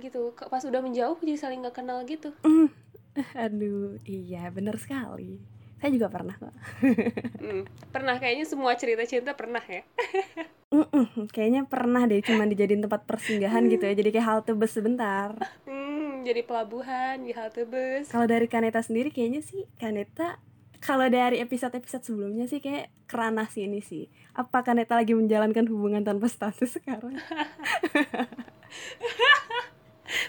gitu. 0.00 0.34
Pas 0.36 0.62
udah 0.64 0.80
menjauh 0.82 1.18
jadi 1.22 1.38
saling 1.38 1.62
gak 1.66 1.82
kenal 1.82 2.02
gitu. 2.04 2.34
Mm. 2.42 2.68
aduh 3.44 3.98
iya 4.06 4.50
bener 4.54 4.78
sekali. 4.78 5.40
Saya 5.80 5.96
juga 5.96 6.12
pernah 6.12 6.36
kok 6.36 6.52
mm, 7.40 7.88
pernah 7.88 8.20
kayaknya 8.20 8.44
semua 8.44 8.76
cerita 8.76 9.02
cinta 9.08 9.32
pernah 9.32 9.64
ya. 9.64 9.82
Mm-mm, 10.70 11.26
kayaknya 11.34 11.66
pernah 11.66 12.06
deh 12.06 12.22
cuma 12.22 12.46
dijadiin 12.46 12.86
tempat 12.86 13.02
persinggahan 13.02 13.66
gitu 13.66 13.90
ya. 13.90 13.94
Jadi 13.98 14.10
kayak 14.14 14.26
halte 14.26 14.52
bus 14.54 14.70
sebentar. 14.70 15.34
Hmm, 15.66 15.89
jadi 16.22 16.42
pelabuhan 16.44 17.24
di 17.24 17.32
halte 17.34 17.64
bus. 17.64 18.08
Kalau 18.12 18.26
dari 18.28 18.46
Kaneta 18.46 18.80
sendiri 18.80 19.10
kayaknya 19.12 19.42
sih 19.44 19.66
Kaneta 19.76 20.40
kalau 20.80 21.12
dari 21.12 21.44
episode-episode 21.44 22.00
sebelumnya 22.08 22.48
sih 22.48 22.64
kayak 22.64 22.88
kerana 23.04 23.44
sih 23.52 23.68
ini 23.68 23.84
sih. 23.84 24.08
Apa 24.32 24.64
Kaneta 24.64 24.96
lagi 24.96 25.12
menjalankan 25.12 25.68
hubungan 25.68 26.00
tanpa 26.00 26.26
status 26.26 26.80
sekarang? 26.80 27.20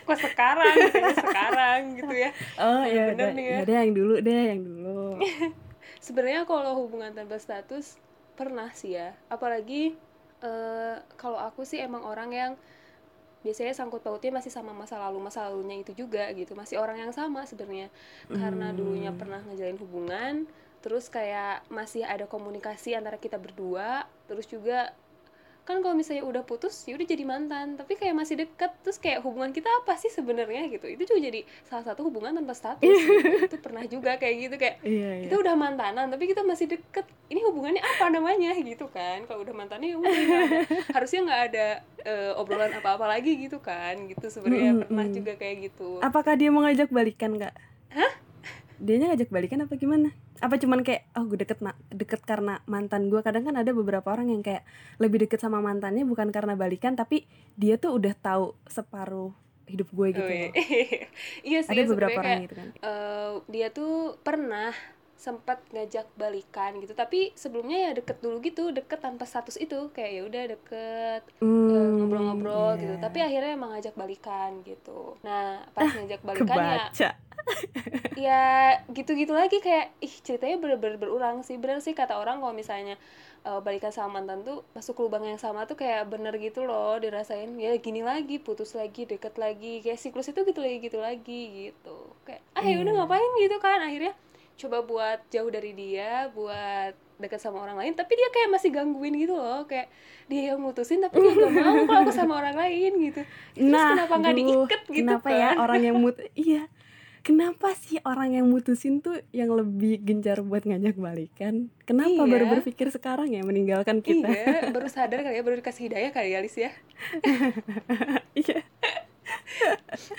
Kok 0.05 0.19
sekarang 0.19 0.75
sekarang 1.15 1.79
gitu 1.97 2.13
ya. 2.13 2.29
Oh 2.59 2.83
iya 2.83 3.15
bener 3.15 3.31
nih 3.33 3.45
ya. 3.47 3.57
ya 3.57 3.65
deh 3.65 3.75
yang 3.79 3.93
dulu 3.95 4.15
deh 4.19 4.41
yang 4.51 4.61
dulu. 4.61 5.17
Sebenarnya 6.05 6.43
kalau 6.43 6.83
hubungan 6.83 7.15
tanpa 7.15 7.39
status 7.39 7.95
pernah 8.35 8.69
sih 8.75 8.99
ya. 8.99 9.15
Apalagi 9.31 9.95
uh, 10.43 10.99
kalau 11.15 11.39
aku 11.39 11.63
sih 11.63 11.79
emang 11.79 12.03
orang 12.03 12.29
yang 12.35 12.51
biasanya 13.41 13.73
sangkut 13.73 14.05
pautnya 14.05 14.29
masih 14.29 14.53
sama 14.53 14.71
masa 14.73 15.01
lalu 15.01 15.17
masa 15.17 15.49
lalunya 15.49 15.81
itu 15.81 15.97
juga 15.97 16.29
gitu 16.33 16.53
masih 16.53 16.77
orang 16.77 17.01
yang 17.01 17.13
sama 17.13 17.45
sebenarnya 17.49 17.89
hmm. 18.29 18.37
karena 18.37 18.67
dulunya 18.73 19.11
pernah 19.13 19.41
ngejalin 19.45 19.79
hubungan 19.81 20.33
terus 20.81 21.09
kayak 21.09 21.65
masih 21.69 22.05
ada 22.05 22.25
komunikasi 22.25 22.97
antara 22.97 23.17
kita 23.17 23.37
berdua 23.37 24.05
terus 24.25 24.49
juga 24.49 24.93
kan 25.61 25.79
kalau 25.79 25.93
misalnya 25.93 26.25
udah 26.25 26.43
putus 26.43 26.73
ya 26.89 26.97
udah 26.97 27.07
jadi 27.07 27.23
mantan. 27.23 27.77
Tapi 27.77 27.93
kayak 27.95 28.15
masih 28.17 28.35
deket 28.41 28.71
terus 28.81 28.97
kayak 28.97 29.21
hubungan 29.21 29.53
kita 29.53 29.69
apa 29.69 29.95
sih 29.95 30.09
sebenarnya 30.09 30.67
gitu? 30.73 30.89
Itu 30.89 31.05
juga 31.07 31.19
jadi 31.31 31.41
salah 31.69 31.85
satu 31.87 32.07
hubungan 32.07 32.35
tanpa 32.35 32.53
status. 32.57 32.81
Gitu. 32.81 33.47
itu 33.47 33.57
pernah 33.61 33.83
juga 33.85 34.17
kayak 34.17 34.35
gitu 34.47 34.55
kayak 34.57 34.75
iya, 34.85 35.09
iya. 35.21 35.23
kita 35.29 35.35
udah 35.41 35.55
mantanan 35.55 36.09
tapi 36.09 36.25
kita 36.29 36.41
masih 36.41 36.71
deket. 36.71 37.05
Ini 37.31 37.39
hubungannya 37.47 37.81
apa 37.81 38.05
namanya? 38.09 38.51
Gitu 38.57 38.85
kan. 38.89 39.23
Kalau 39.29 39.41
udah 39.45 39.55
mantannya 39.55 39.93
ya 39.93 39.97
udah 39.97 40.13
harusnya 40.95 41.19
nggak 41.27 41.41
ada 41.53 41.67
uh, 42.05 42.41
obrolan 42.41 42.73
apa-apa 42.73 43.05
lagi 43.07 43.37
gitu 43.37 43.61
kan. 43.61 43.95
Gitu 44.09 44.27
sebenarnya. 44.27 44.73
Mm 44.73 44.77
-hmm. 44.81 44.89
pernah 44.89 45.07
juga 45.09 45.33
kayak 45.37 45.55
gitu. 45.71 46.01
Apakah 46.01 46.33
dia 46.35 46.49
mau 46.49 46.65
ngajak 46.65 46.89
balikan 46.89 47.37
nggak? 47.37 47.55
Hah 47.91 48.30
dia 48.81 48.97
ngajak 48.97 49.29
balikan 49.29 49.61
apa 49.61 49.77
gimana? 49.77 50.09
Apa 50.41 50.57
cuman 50.57 50.81
kayak 50.81 51.05
oh 51.13 51.29
gue 51.29 51.37
deket 51.45 51.61
deket 51.93 52.21
karena 52.25 52.65
mantan 52.65 53.13
gue 53.13 53.21
kadang 53.21 53.45
kan 53.45 53.55
ada 53.55 53.69
beberapa 53.71 54.09
orang 54.09 54.33
yang 54.33 54.41
kayak 54.41 54.65
lebih 54.97 55.29
deket 55.29 55.37
sama 55.37 55.61
mantannya 55.61 56.01
bukan 56.01 56.33
karena 56.33 56.57
balikan 56.57 56.97
tapi 56.97 57.29
dia 57.53 57.77
tuh 57.77 58.01
udah 58.01 58.17
tahu 58.17 58.57
separuh 58.65 59.31
hidup 59.69 59.87
gue 59.93 60.07
gitu 60.11 60.25
oh, 60.25 60.27
iya. 60.27 60.49
iya 61.55 61.59
sih 61.63 61.71
ada 61.71 61.87
beberapa 61.87 62.17
orang 62.19 62.27
kayak, 62.27 62.45
gitu 62.49 62.55
kan. 62.59 62.67
uh, 62.83 63.31
dia 63.47 63.67
tuh 63.71 64.19
pernah 64.19 64.75
sempat 65.21 65.61
ngajak 65.69 66.09
balikan 66.17 66.81
gitu. 66.81 66.97
Tapi 66.97 67.29
sebelumnya 67.37 67.77
ya 67.77 67.91
deket 67.93 68.17
dulu 68.25 68.41
gitu 68.41 68.73
deket 68.73 69.05
tanpa 69.05 69.29
status 69.29 69.61
itu. 69.61 69.93
Kayak 69.93 70.11
ya 70.17 70.21
udah 70.25 70.43
deket 70.57 71.21
hmm, 71.45 71.69
eh, 71.69 71.89
ngobrol-ngobrol 72.01 72.69
yeah. 72.73 72.81
gitu 72.81 72.95
tapi 72.97 73.19
akhirnya 73.21 73.51
emang 73.53 73.77
ngajak 73.77 73.93
balikan 73.93 74.65
gitu. 74.65 75.21
Nah 75.21 75.61
pas 75.77 75.85
ah, 75.85 75.91
ngajak 75.93 76.21
balikan 76.25 76.57
ya 76.97 77.13
ya 78.29 78.45
gitu-gitu 78.93 79.33
lagi 79.33 79.61
kayak 79.61 79.93
ih 80.01 80.13
ceritanya 80.25 80.57
bener-bener 80.57 80.97
berulang 80.97 81.45
sih. 81.45 81.61
Bener 81.61 81.85
sih 81.85 81.93
kata 81.93 82.17
orang 82.17 82.41
kalau 82.41 82.57
misalnya 82.57 82.97
uh, 83.45 83.61
balikan 83.61 83.93
sama 83.93 84.21
mantan 84.21 84.41
tuh 84.41 84.65
masuk 84.73 85.05
lubang 85.05 85.25
yang 85.25 85.41
sama 85.41 85.65
tuh 85.69 85.77
kayak 85.77 86.09
bener 86.09 86.33
gitu 86.41 86.65
loh 86.65 86.97
dirasain. 86.97 87.53
Ya 87.61 87.77
gini 87.77 88.01
lagi 88.01 88.41
putus 88.41 88.73
lagi 88.73 89.05
deket 89.05 89.37
lagi. 89.37 89.85
Kayak 89.85 90.01
siklus 90.01 90.29
itu 90.33 90.41
gitu 90.41 90.61
lagi 90.61 90.77
gitu 90.81 90.97
lagi 90.97 91.41
gitu. 91.69 91.97
Kayak 92.25 92.41
ah 92.57 92.65
ya 92.65 92.77
udah 92.81 92.93
hmm. 92.93 93.01
ngapain 93.05 93.31
gitu 93.41 93.57
kan? 93.61 93.79
Akhirnya 93.85 94.13
coba 94.61 94.77
buat 94.85 95.19
jauh 95.33 95.49
dari 95.49 95.73
dia 95.73 96.29
buat 96.31 96.93
dekat 97.21 97.37
sama 97.37 97.61
orang 97.61 97.77
lain 97.77 97.93
tapi 97.93 98.17
dia 98.17 98.29
kayak 98.33 98.49
masih 98.49 98.69
gangguin 98.73 99.13
gitu 99.17 99.37
loh 99.37 99.65
kayak 99.69 99.89
dia 100.25 100.53
yang 100.53 100.59
mutusin 100.61 101.01
tapi 101.01 101.21
dia 101.21 101.33
gak 101.37 101.53
mau 101.53 101.83
kalau 101.89 102.01
aku 102.05 102.11
sama 102.13 102.33
orang 102.41 102.57
lain 102.57 102.91
gitu. 103.09 103.21
Terus 103.57 103.69
nah 103.69 103.93
kenapa 103.93 104.15
nggak 104.17 104.35
diikat 104.37 104.81
gitu 104.89 104.99
kenapa 105.05 105.27
ya 105.29 105.37
kan? 105.37 105.55
ya 105.55 105.61
orang 105.61 105.81
yang 105.85 105.95
mut 106.01 106.17
iya. 106.49 106.63
Kenapa 107.21 107.77
sih 107.77 108.01
orang 108.01 108.33
yang 108.33 108.49
mutusin 108.49 108.97
tuh 108.97 109.21
yang 109.29 109.53
lebih 109.53 110.01
gencar 110.01 110.41
buat 110.41 110.65
ngajak 110.65 110.97
balikan? 110.97 111.69
Kenapa 111.85 112.17
iya. 112.17 112.25
baru 112.25 112.45
berpikir 112.49 112.89
sekarang 112.89 113.29
ya 113.29 113.45
meninggalkan 113.45 114.01
kita? 114.01 114.25
Iya 114.25 114.73
baru 114.73 114.89
sadar 114.97 115.21
kali 115.21 115.37
ya 115.37 115.45
baru 115.45 115.61
dikasih 115.61 115.85
hidayah 115.85 116.09
kali 116.09 116.33
ya 116.33 116.41
Alice 116.41 116.57
ya. 116.57 116.73
Iya 118.33 118.65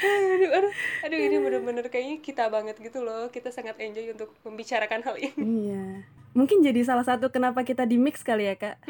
aduh, 0.03 0.51
aduh, 0.53 0.73
aduh 1.07 1.19
ini 1.19 1.37
bener-bener 1.41 1.87
kayaknya 1.89 2.21
kita 2.21 2.49
banget 2.49 2.77
gitu 2.79 3.01
loh. 3.01 3.29
Kita 3.29 3.49
sangat 3.49 3.79
enjoy 3.81 4.13
untuk 4.13 4.31
membicarakan 4.45 5.01
hal 5.03 5.17
ini. 5.19 5.43
Iya. 5.71 5.85
Mungkin 6.33 6.65
jadi 6.65 6.81
salah 6.81 7.05
satu 7.05 7.29
kenapa 7.29 7.61
kita 7.61 7.85
di 7.85 8.01
mix 8.01 8.25
kali 8.25 8.49
ya 8.49 8.57
kak? 8.57 8.81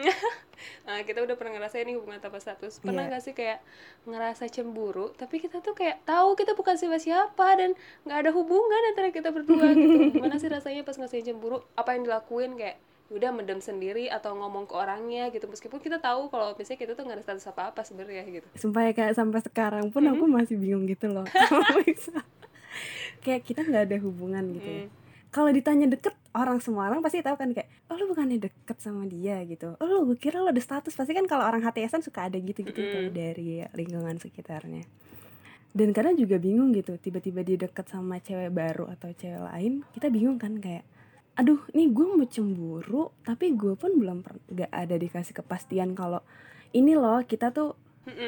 Nah, 0.86 1.02
kita 1.08 1.26
udah 1.26 1.34
pernah 1.34 1.58
ngerasain 1.58 1.82
nih 1.82 1.98
hubungan 1.98 2.22
tanpa 2.22 2.38
status. 2.38 2.78
Pernah 2.78 3.10
Iya. 3.10 3.18
gak 3.18 3.22
sih 3.26 3.34
kayak 3.34 3.58
ngerasa 4.06 4.46
cemburu 4.46 5.10
tapi 5.18 5.42
kita 5.42 5.58
tuh 5.58 5.74
kayak 5.74 6.06
tahu 6.06 6.38
kita 6.38 6.54
bukan 6.54 6.78
siapa-siapa 6.78 7.46
dan 7.58 7.74
nggak 8.06 8.18
ada 8.26 8.30
hubungan 8.30 8.82
antara 8.94 9.10
kita 9.10 9.34
berdua 9.34 9.74
gitu. 9.74 9.98
Gimana 10.22 10.38
sih 10.38 10.46
rasanya 10.46 10.86
pas 10.86 10.94
ngerasain 10.94 11.26
cemburu? 11.26 11.66
Apa 11.74 11.98
yang 11.98 12.06
dilakuin? 12.06 12.54
Kayak 12.54 12.78
udah 13.12 13.30
mendem 13.30 13.60
sendiri 13.60 14.08
atau 14.08 14.32
ngomong 14.32 14.64
ke 14.64 14.72
orangnya 14.72 15.28
gitu 15.28 15.44
meskipun 15.44 15.78
kita 15.78 15.96
tahu 15.96 16.26
kalau 16.26 16.52
misalnya 16.52 16.80
kita 16.80 16.92
tuh 16.92 17.04
nggak 17.04 17.18
ada 17.18 17.24
status 17.24 17.44
apa 17.46 17.62
apa 17.68 17.80
sebenarnya 17.82 18.24
gitu 18.26 18.48
sumpah 18.54 18.82
ya 18.82 18.92
kak 18.92 19.12
sampai 19.12 19.40
sekarang 19.40 19.84
pun 19.88 20.02
aku 20.02 20.24
Mm-hmm. 20.24 20.34
masih 20.34 20.56
bingung 20.56 20.84
gitu 20.84 21.06
loh 21.06 21.28
kayak 23.24 23.42
kita 23.42 23.62
nggak 23.62 23.84
ada 23.86 23.96
hubungan 24.00 24.44
gitu 24.52 24.66
ya. 24.66 24.82
Hmm. 24.82 24.90
kalau 25.28 25.50
ditanya 25.50 25.86
deket 25.86 26.12
orang 26.32 26.58
semua 26.58 26.88
orang 26.88 27.00
pasti 27.00 27.20
tahu 27.20 27.36
kan 27.36 27.52
kayak 27.52 27.68
oh 27.86 27.96
lu 27.96 28.08
bukannya 28.08 28.40
deket 28.40 28.76
sama 28.78 29.04
dia 29.04 29.44
gitu 29.44 29.76
oh 29.76 29.86
lu 29.86 30.08
gue 30.08 30.16
kira 30.16 30.40
lu 30.40 30.48
ada 30.48 30.58
status 30.58 30.92
pasti 30.92 31.12
kan 31.12 31.24
kalau 31.24 31.44
orang 31.44 31.60
HTSan 31.60 32.00
suka 32.00 32.26
ada 32.26 32.36
gitu-gitu 32.36 32.80
tuh 32.80 33.02
Mm-mm. 33.06 33.14
dari 33.14 33.62
lingkungan 33.72 34.16
sekitarnya 34.16 34.84
dan 35.72 35.88
kadang 35.92 36.16
juga 36.16 36.36
bingung 36.36 36.72
gitu 36.72 36.96
tiba-tiba 36.96 37.40
dia 37.40 37.56
deket 37.58 37.88
sama 37.88 38.20
cewek 38.20 38.52
baru 38.52 38.88
atau 38.88 39.08
cewek 39.10 39.40
lain 39.40 39.84
kita 39.92 40.08
bingung 40.08 40.36
kan 40.36 40.56
kayak 40.56 40.84
aduh 41.32 41.60
nih 41.72 41.88
gue 41.88 42.04
mau 42.04 42.28
cemburu 42.28 43.08
tapi 43.24 43.56
gue 43.56 43.72
pun 43.72 43.96
belum 43.96 44.20
per- 44.20 44.42
gak 44.52 44.68
ada 44.68 44.94
dikasih 45.00 45.32
kepastian 45.40 45.96
kalau 45.96 46.20
ini 46.76 46.92
loh 46.92 47.24
kita 47.24 47.52
tuh 47.52 47.72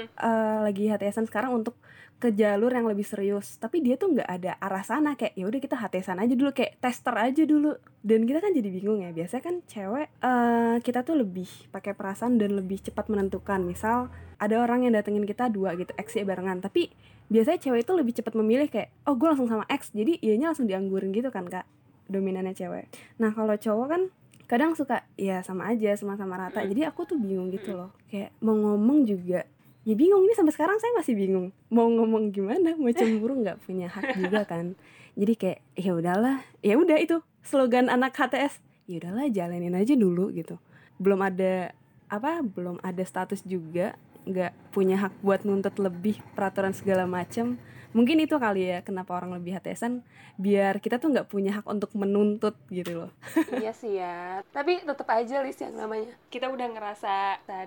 eh, 0.09 0.59
lagi 0.65 0.89
HTSan 0.89 1.29
sekarang 1.29 1.53
untuk 1.53 1.77
ke 2.15 2.31
jalur 2.31 2.73
yang 2.73 2.87
lebih 2.87 3.05
serius. 3.05 3.59
Tapi 3.61 3.85
dia 3.85 3.99
tuh 4.01 4.15
nggak 4.17 4.25
ada 4.25 4.57
arah 4.57 4.87
sana 4.87 5.13
kayak 5.19 5.35
ya 5.35 5.45
udah 5.45 5.61
kita 5.61 5.77
HTSan 5.77 6.23
aja 6.23 6.33
dulu 6.33 6.57
kayak 6.57 6.79
tester 6.81 7.13
aja 7.13 7.43
dulu. 7.45 7.77
Dan 8.01 8.25
kita 8.25 8.39
kan 8.41 8.55
jadi 8.55 8.71
bingung 8.71 9.03
ya 9.03 9.11
biasanya 9.13 9.43
kan 9.45 9.57
cewek 9.67 10.09
eh, 10.23 10.77
kita 10.81 11.05
tuh 11.05 11.21
lebih 11.21 11.51
pakai 11.75 11.93
perasaan 11.93 12.41
dan 12.41 12.57
lebih 12.57 12.81
cepat 12.81 13.11
menentukan. 13.13 13.61
Misal 13.67 14.09
ada 14.39 14.57
orang 14.61 14.85
yang 14.85 14.93
datengin 14.95 15.25
kita 15.25 15.49
dua 15.49 15.73
gitu 15.79 15.95
X 15.95 16.19
ya 16.19 16.25
barengan 16.27 16.61
tapi 16.61 16.91
biasanya 17.33 17.59
cewek 17.61 17.87
itu 17.87 17.93
lebih 17.97 18.13
cepat 18.21 18.35
memilih 18.37 18.69
kayak 18.69 18.93
oh 19.09 19.17
gue 19.17 19.29
langsung 19.31 19.49
sama 19.49 19.65
X 19.71 19.95
jadi 19.97 20.21
ianya 20.21 20.53
langsung 20.53 20.69
dianggurin 20.69 21.15
gitu 21.15 21.33
kan 21.33 21.49
kak 21.49 21.65
dominannya 22.09 22.53
cewek. 22.53 22.91
Nah 23.21 23.31
kalau 23.33 23.57
cowok 23.57 23.87
kan 23.89 24.03
kadang 24.45 24.77
suka 24.77 25.03
ya 25.17 25.41
sama 25.41 25.73
aja 25.73 25.97
sama-sama 25.97 26.37
rata. 26.37 26.61
Jadi 26.63 26.85
aku 26.85 27.09
tuh 27.09 27.17
bingung 27.17 27.49
gitu 27.49 27.75
loh. 27.75 27.91
Kayak 28.09 28.37
mau 28.45 28.55
ngomong 28.57 29.09
juga 29.09 29.49
ya 29.85 29.95
bingung. 29.97 30.25
Ini 30.25 30.35
sampai 30.37 30.53
sekarang 30.53 30.77
saya 30.81 30.93
masih 30.97 31.15
bingung. 31.17 31.49
Mau 31.73 31.89
ngomong 31.89 32.33
gimana? 32.33 32.77
Mau 32.77 32.93
cemburu 32.93 33.41
nggak 33.41 33.65
punya 33.65 33.89
hak 33.89 34.17
juga 34.21 34.45
kan. 34.45 34.77
Jadi 35.15 35.33
kayak 35.39 35.61
ya 35.79 35.93
udahlah. 35.97 36.45
Ya 36.61 36.75
udah 36.77 36.99
itu 37.01 37.21
slogan 37.45 37.89
anak 37.89 38.17
HTS 38.17 38.61
ya 38.85 39.01
udahlah 39.01 39.33
jalanin 39.33 39.73
aja 39.73 39.97
dulu 39.97 40.29
gitu. 40.37 40.61
Belum 41.01 41.21
ada 41.25 41.73
apa 42.13 42.45
belum 42.45 42.81
ada 42.85 43.03
status 43.05 43.45
juga. 43.45 43.97
Nggak 44.25 44.57
punya 44.73 44.97
hak 44.97 45.21
buat 45.21 45.45
nuntut 45.45 45.77
lebih 45.77 46.21
peraturan 46.33 46.73
segala 46.73 47.05
macem 47.05 47.61
mungkin 47.95 48.19
itu 48.19 48.35
kali 48.37 48.67
ya 48.67 48.79
kenapa 48.83 49.15
orang 49.15 49.39
lebih 49.39 49.55
HTSan 49.55 50.03
biar 50.35 50.83
kita 50.83 50.99
tuh 50.99 51.15
nggak 51.15 51.31
punya 51.31 51.63
hak 51.63 51.67
untuk 51.71 51.95
menuntut 51.95 52.59
gitu 52.69 53.07
loh. 53.07 53.11
Iya 53.55 53.71
sih 53.71 54.03
ya 54.03 54.43
tapi 54.51 54.83
tetap 54.83 55.07
aja 55.15 55.41
list 55.47 55.63
yang 55.63 55.79
namanya. 55.79 56.11
Kita 56.27 56.51
udah 56.51 56.67
ngerasa 56.75 57.15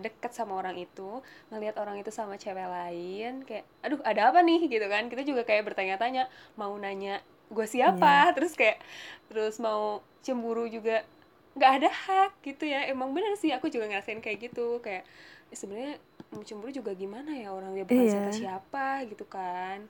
deket 0.04 0.32
sama 0.36 0.60
orang 0.60 0.76
itu 0.76 1.24
ngelihat 1.48 1.80
orang 1.80 1.96
itu 2.02 2.12
sama 2.12 2.36
cewek 2.36 2.68
lain 2.68 3.48
kayak 3.48 3.64
aduh 3.82 4.00
ada 4.04 4.30
apa 4.30 4.44
nih? 4.44 4.68
Gitu 4.68 4.86
kan. 4.86 5.08
Kita 5.08 5.24
juga 5.24 5.48
kayak 5.48 5.64
bertanya-tanya 5.72 6.28
mau 6.60 6.76
nanya 6.76 7.24
gue 7.48 7.64
siapa? 7.64 8.36
Terus 8.36 8.54
kayak 8.60 8.84
terus 9.32 9.56
mau 9.64 10.04
cemburu 10.26 10.68
juga 10.68 11.08
nggak 11.56 11.72
ada 11.82 11.90
hak 11.90 12.32
gitu 12.44 12.68
ya. 12.68 12.84
Emang 12.92 13.16
bener 13.16 13.34
sih 13.40 13.56
aku 13.56 13.72
juga 13.72 13.88
ngerasain 13.88 14.20
kayak 14.20 14.52
gitu. 14.52 14.84
Kayak 14.84 15.08
eh, 15.50 15.58
sebenarnya 15.58 15.96
mau 16.36 16.44
cemburu 16.44 16.72
juga 16.76 16.92
gimana 16.92 17.32
ya 17.32 17.56
orang? 17.56 17.72
Dia 17.78 17.86
bukan 17.88 18.04
Iya. 18.04 18.12
siapa-siapa 18.12 19.08
gitu 19.08 19.24
kan 19.24 19.88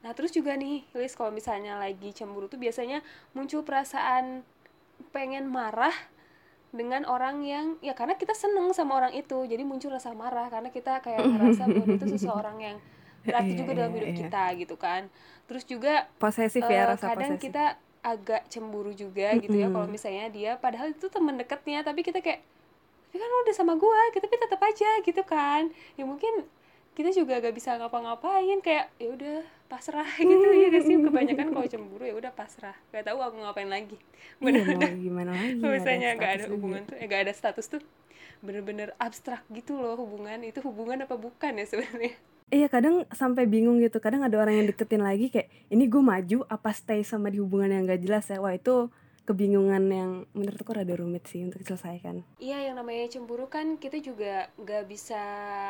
Nah 0.00 0.12
terus 0.16 0.32
juga 0.32 0.56
nih, 0.56 0.84
Liz 0.96 1.12
kalau 1.12 1.28
misalnya 1.28 1.76
lagi 1.76 2.10
cemburu 2.16 2.48
tuh 2.48 2.56
biasanya 2.56 3.04
muncul 3.36 3.60
perasaan 3.60 4.42
pengen 5.12 5.48
marah 5.48 5.92
dengan 6.70 7.02
orang 7.04 7.42
yang 7.42 7.66
ya 7.82 7.98
karena 7.98 8.14
kita 8.14 8.30
seneng 8.32 8.70
sama 8.70 8.94
orang 9.02 9.12
itu 9.12 9.42
jadi 9.44 9.66
muncul 9.66 9.90
rasa 9.90 10.14
marah 10.14 10.46
karena 10.48 10.70
kita 10.70 11.02
kayak 11.02 11.26
ngerasa 11.34 11.66
bahwa 11.66 11.86
itu 11.90 12.04
seseorang 12.06 12.56
yang 12.62 12.76
berarti 13.26 13.52
Iya, 13.52 13.58
juga 13.58 13.70
dalam 13.76 13.92
iya, 13.92 13.98
hidup 14.00 14.10
iya. 14.14 14.18
kita 14.24 14.42
gitu 14.56 14.74
kan. 14.80 15.02
Terus 15.50 15.64
juga 15.68 16.08
posesif 16.16 16.64
eh, 16.64 16.72
ya 16.72 16.88
rasa 16.88 17.12
kadang 17.12 17.36
posesif. 17.36 17.44
kita 17.50 17.64
agak 18.00 18.48
cemburu 18.48 18.96
juga 18.96 19.36
gitu 19.36 19.52
ya 19.60 19.68
kalau 19.68 19.84
misalnya 19.84 20.32
dia 20.32 20.56
padahal 20.56 20.88
itu 20.96 21.04
teman 21.12 21.36
dekatnya 21.36 21.84
tapi 21.84 22.00
kita 22.00 22.24
kayak 22.24 22.40
tapi 23.10 23.16
kan 23.20 23.28
udah 23.44 23.52
sama 23.52 23.76
gua 23.76 23.98
kita 24.14 24.24
tapi 24.24 24.36
tetap 24.40 24.60
aja 24.62 24.90
gitu 25.04 25.22
kan. 25.26 25.68
Ya 25.98 26.04
mungkin 26.08 26.46
kita 26.96 27.10
juga 27.12 27.38
gak 27.42 27.54
bisa 27.54 27.76
ngapa-ngapain 27.76 28.58
kayak 28.62 28.88
ya 28.96 29.08
udah 29.12 29.38
pasrah 29.70 30.10
gitu 30.18 30.46
ya 30.50 30.66
gak 30.74 30.82
sih? 30.82 30.98
Kebanyakan 31.06 31.46
kalau 31.54 31.66
cemburu 31.70 32.02
ya 32.02 32.14
udah 32.18 32.32
pasrah. 32.34 32.74
Gak 32.90 33.06
tahu 33.06 33.22
aku 33.22 33.36
ngapain 33.38 33.70
lagi. 33.70 33.94
Iya 33.94 34.42
mau 34.42 34.50
bener-bener 34.50 34.90
gimana 34.98 35.30
lagi? 35.30 35.62
Kalau 35.62 35.70
nggak 35.70 35.78
misalnya 35.78 36.08
nggak 36.18 36.32
ada 36.34 36.44
hubungan 36.50 36.80
tuh 36.84 36.96
eh 36.98 37.04
nggak 37.06 37.22
ada 37.30 37.32
status 37.32 37.66
tuh 37.70 37.82
bener-bener 38.42 38.90
abstrak 38.98 39.46
gitu 39.54 39.78
loh 39.78 39.94
hubungan. 39.94 40.42
Itu 40.42 40.58
hubungan 40.66 41.06
apa 41.06 41.14
bukan 41.14 41.62
ya 41.62 41.66
sebenarnya? 41.70 42.18
Iya 42.50 42.66
kadang 42.66 43.06
sampai 43.14 43.46
bingung 43.46 43.78
gitu. 43.78 44.02
Kadang 44.02 44.26
ada 44.26 44.34
orang 44.34 44.58
yang 44.58 44.66
deketin 44.74 45.06
lagi 45.06 45.30
kayak 45.30 45.46
Ini 45.70 45.86
gue 45.86 46.02
maju 46.02 46.38
apa 46.50 46.74
stay 46.74 47.06
sama 47.06 47.30
di 47.30 47.38
hubungan 47.38 47.70
yang 47.70 47.86
gak 47.86 48.02
jelas 48.02 48.26
ya? 48.26 48.42
Wah 48.42 48.50
itu 48.50 48.90
kebingungan 49.22 49.84
yang 49.86 50.10
menurutku 50.30 50.70
rada 50.70 50.92
rumit 50.92 51.24
sih 51.24 51.40
untuk 51.40 51.60
diselesaikan 51.60 52.24
Iya, 52.36 52.58
yang 52.62 52.76
namanya 52.76 53.06
cemburu 53.08 53.46
kan 53.46 53.76
kita 53.76 53.98
juga 53.98 54.48
gak 54.56 54.84
bisa 54.84 55.22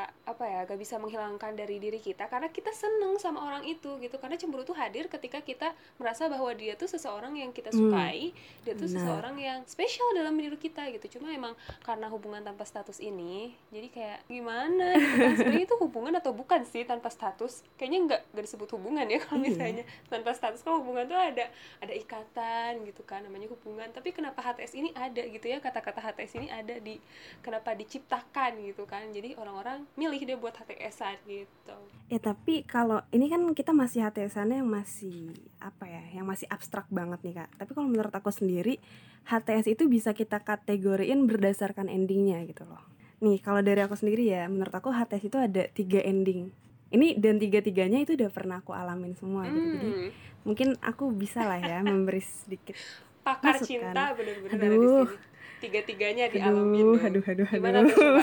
apa 0.06 0.44
ya, 0.44 0.60
gak 0.64 0.76
bisa 0.76 0.96
menghilangkan 0.96 1.52
dari 1.52 1.76
diri 1.76 1.98
kita 1.98 2.26
karena 2.26 2.48
kita 2.48 2.70
seneng 2.70 3.16
sama 3.16 3.42
orang 3.42 3.62
itu 3.64 3.96
gitu. 3.98 4.16
Karena 4.16 4.34
cemburu 4.34 4.62
tuh 4.62 4.74
hadir 4.74 5.06
ketika 5.06 5.40
kita 5.40 5.70
merasa 5.96 6.26
bahwa 6.26 6.50
dia 6.52 6.74
tuh 6.74 6.86
seseorang 6.86 7.34
yang 7.34 7.50
kita 7.50 7.70
Hmm, 7.70 7.86
sukai, 7.86 8.32
dia 8.60 8.72
tuh 8.72 8.84
benar. 8.84 8.96
seseorang 8.96 9.36
yang 9.36 9.58
spesial 9.64 10.08
dalam 10.12 10.34
diri 10.34 10.56
kita 10.56 10.90
gitu. 10.90 11.18
Cuma 11.18 11.30
emang 11.30 11.52
karena 11.80 12.06
hubungan 12.06 12.40
tanpa 12.40 12.62
status 12.62 12.98
ini, 12.98 13.52
jadi 13.68 13.88
kayak 13.88 14.18
gimana 14.26 14.94
gitu 14.96 15.14
kan? 15.16 15.32
Sebenarnya 15.36 15.66
itu 15.66 15.76
hubungan 15.78 16.12
atau 16.14 16.30
bukan 16.30 16.62
sih 16.62 16.82
tanpa 16.82 17.08
status? 17.08 17.62
Kayaknya 17.74 17.98
nggak 18.06 18.20
nggak 18.30 18.44
disebut 18.44 18.68
hubungan 18.72 19.06
ya 19.06 19.18
kalau 19.20 19.38
Iya. 19.38 19.46
misalnya 19.48 19.84
tanpa 20.06 20.30
status 20.32 20.60
kan 20.60 20.76
hubungan 20.76 21.04
tuh 21.04 21.16
ada 21.16 21.46
ada 21.78 21.92
ikatan 21.92 22.84
gitu 22.84 23.02
kan 23.02 23.22
namanya 23.22 23.39
hubungan 23.48 23.88
tapi 23.94 24.10
kenapa 24.10 24.42
HTS 24.42 24.76
ini 24.76 24.90
ada 24.92 25.22
gitu 25.24 25.46
ya 25.46 25.62
kata-kata 25.62 26.02
HTS 26.02 26.42
ini 26.42 26.48
ada 26.50 26.76
di 26.82 27.00
kenapa 27.40 27.72
diciptakan 27.72 28.60
gitu 28.66 28.84
kan 28.84 29.08
jadi 29.14 29.38
orang-orang 29.38 29.86
milih 29.96 30.20
dia 30.26 30.36
buat 30.36 30.56
HTSan 30.56 31.16
gitu 31.24 31.76
Ya 32.10 32.18
tapi 32.18 32.66
kalau 32.66 33.06
ini 33.14 33.30
kan 33.30 33.46
kita 33.54 33.70
masih 33.70 34.02
HTS-annya 34.02 34.66
yang 34.66 34.66
masih 34.66 35.30
apa 35.62 35.86
ya, 35.86 36.02
yang 36.10 36.26
masih 36.26 36.42
abstrak 36.50 36.90
banget 36.90 37.22
nih 37.22 37.38
kak. 37.38 37.50
Tapi 37.54 37.70
kalau 37.70 37.86
menurut 37.86 38.10
aku 38.10 38.34
sendiri 38.34 38.82
HTS 39.30 39.78
itu 39.78 39.86
bisa 39.86 40.10
kita 40.10 40.42
kategoriin 40.42 41.30
berdasarkan 41.30 41.86
endingnya 41.86 42.42
gitu 42.50 42.66
loh. 42.66 42.82
Nih 43.22 43.38
kalau 43.38 43.62
dari 43.62 43.78
aku 43.86 43.94
sendiri 43.94 44.26
ya, 44.26 44.50
menurut 44.50 44.74
aku 44.74 44.90
HTS 44.90 45.22
itu 45.30 45.38
ada 45.38 45.62
tiga 45.70 46.02
ending. 46.02 46.50
Ini 46.90 47.14
dan 47.22 47.38
tiga-tiganya 47.38 48.02
itu 48.02 48.18
udah 48.18 48.30
pernah 48.34 48.58
aku 48.58 48.74
alamin 48.74 49.14
semua 49.14 49.46
gitu. 49.46 49.62
Jadi 49.78 49.90
Hmm, 49.94 50.10
mungkin 50.42 50.68
aku 50.82 51.14
bisa 51.14 51.46
lah 51.46 51.62
ya 51.62 51.78
memberi 51.86 52.26
sedikit. 52.26 52.74
pakar 53.20 53.56
masuk 53.56 53.66
kan. 53.66 53.68
cinta 53.68 54.04
bener-bener 54.16 54.54
ada 54.56 54.66
di 54.66 54.88
sini 54.88 55.28
tiga-tiganya 55.60 56.24
dialamin 56.32 56.96
Aduh, 56.96 57.20
aduh, 57.20 57.24
aduh, 57.28 57.48
gimana 57.52 57.84
aduh. 57.84 57.92
Coba 57.92 58.22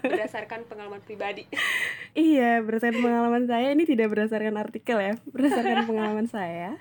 berdasarkan 0.00 0.60
pengalaman 0.64 1.00
pribadi 1.04 1.44
Iya, 2.16 2.64
berdasarkan 2.64 3.00
pengalaman 3.00 3.44
saya 3.44 3.72
ini 3.72 3.84
tidak 3.84 4.12
berdasarkan 4.12 4.56
artikel 4.56 4.96
ya, 5.00 5.14
berdasarkan 5.32 5.84
pengalaman 5.88 6.28
saya. 6.28 6.76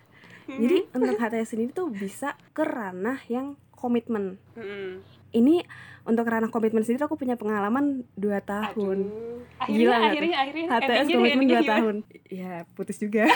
Jadi 0.51 0.83
untuk 0.91 1.15
HTS 1.15 1.55
ini 1.55 1.71
tuh 1.71 1.87
bisa 1.87 2.35
ke 2.51 2.67
ranah 2.67 3.23
yang 3.31 3.55
komitmen. 3.71 4.35
Hmm. 4.59 4.99
Ini 5.31 5.63
untuk 6.01 6.25
ranah 6.25 6.49
komitmen 6.49 6.81
sendiri 6.81 7.05
aku 7.05 7.17
punya 7.17 7.37
pengalaman 7.37 8.05
2 8.17 8.41
tahun. 8.41 8.97
Aduh. 9.05 9.41
akhirnya 9.61 9.85
Gila 9.85 9.93
nggak 9.93 10.09
akhirnya 10.09 10.37
akhirnya 10.41 10.65
HTS 10.65 11.07
komitmen 11.13 11.29
2 11.29 11.33
endingnya 11.35 11.61
gimana? 11.61 11.73
tahun. 11.77 11.95
Ya, 12.31 12.53
putus 12.73 12.97
juga. 12.97 13.27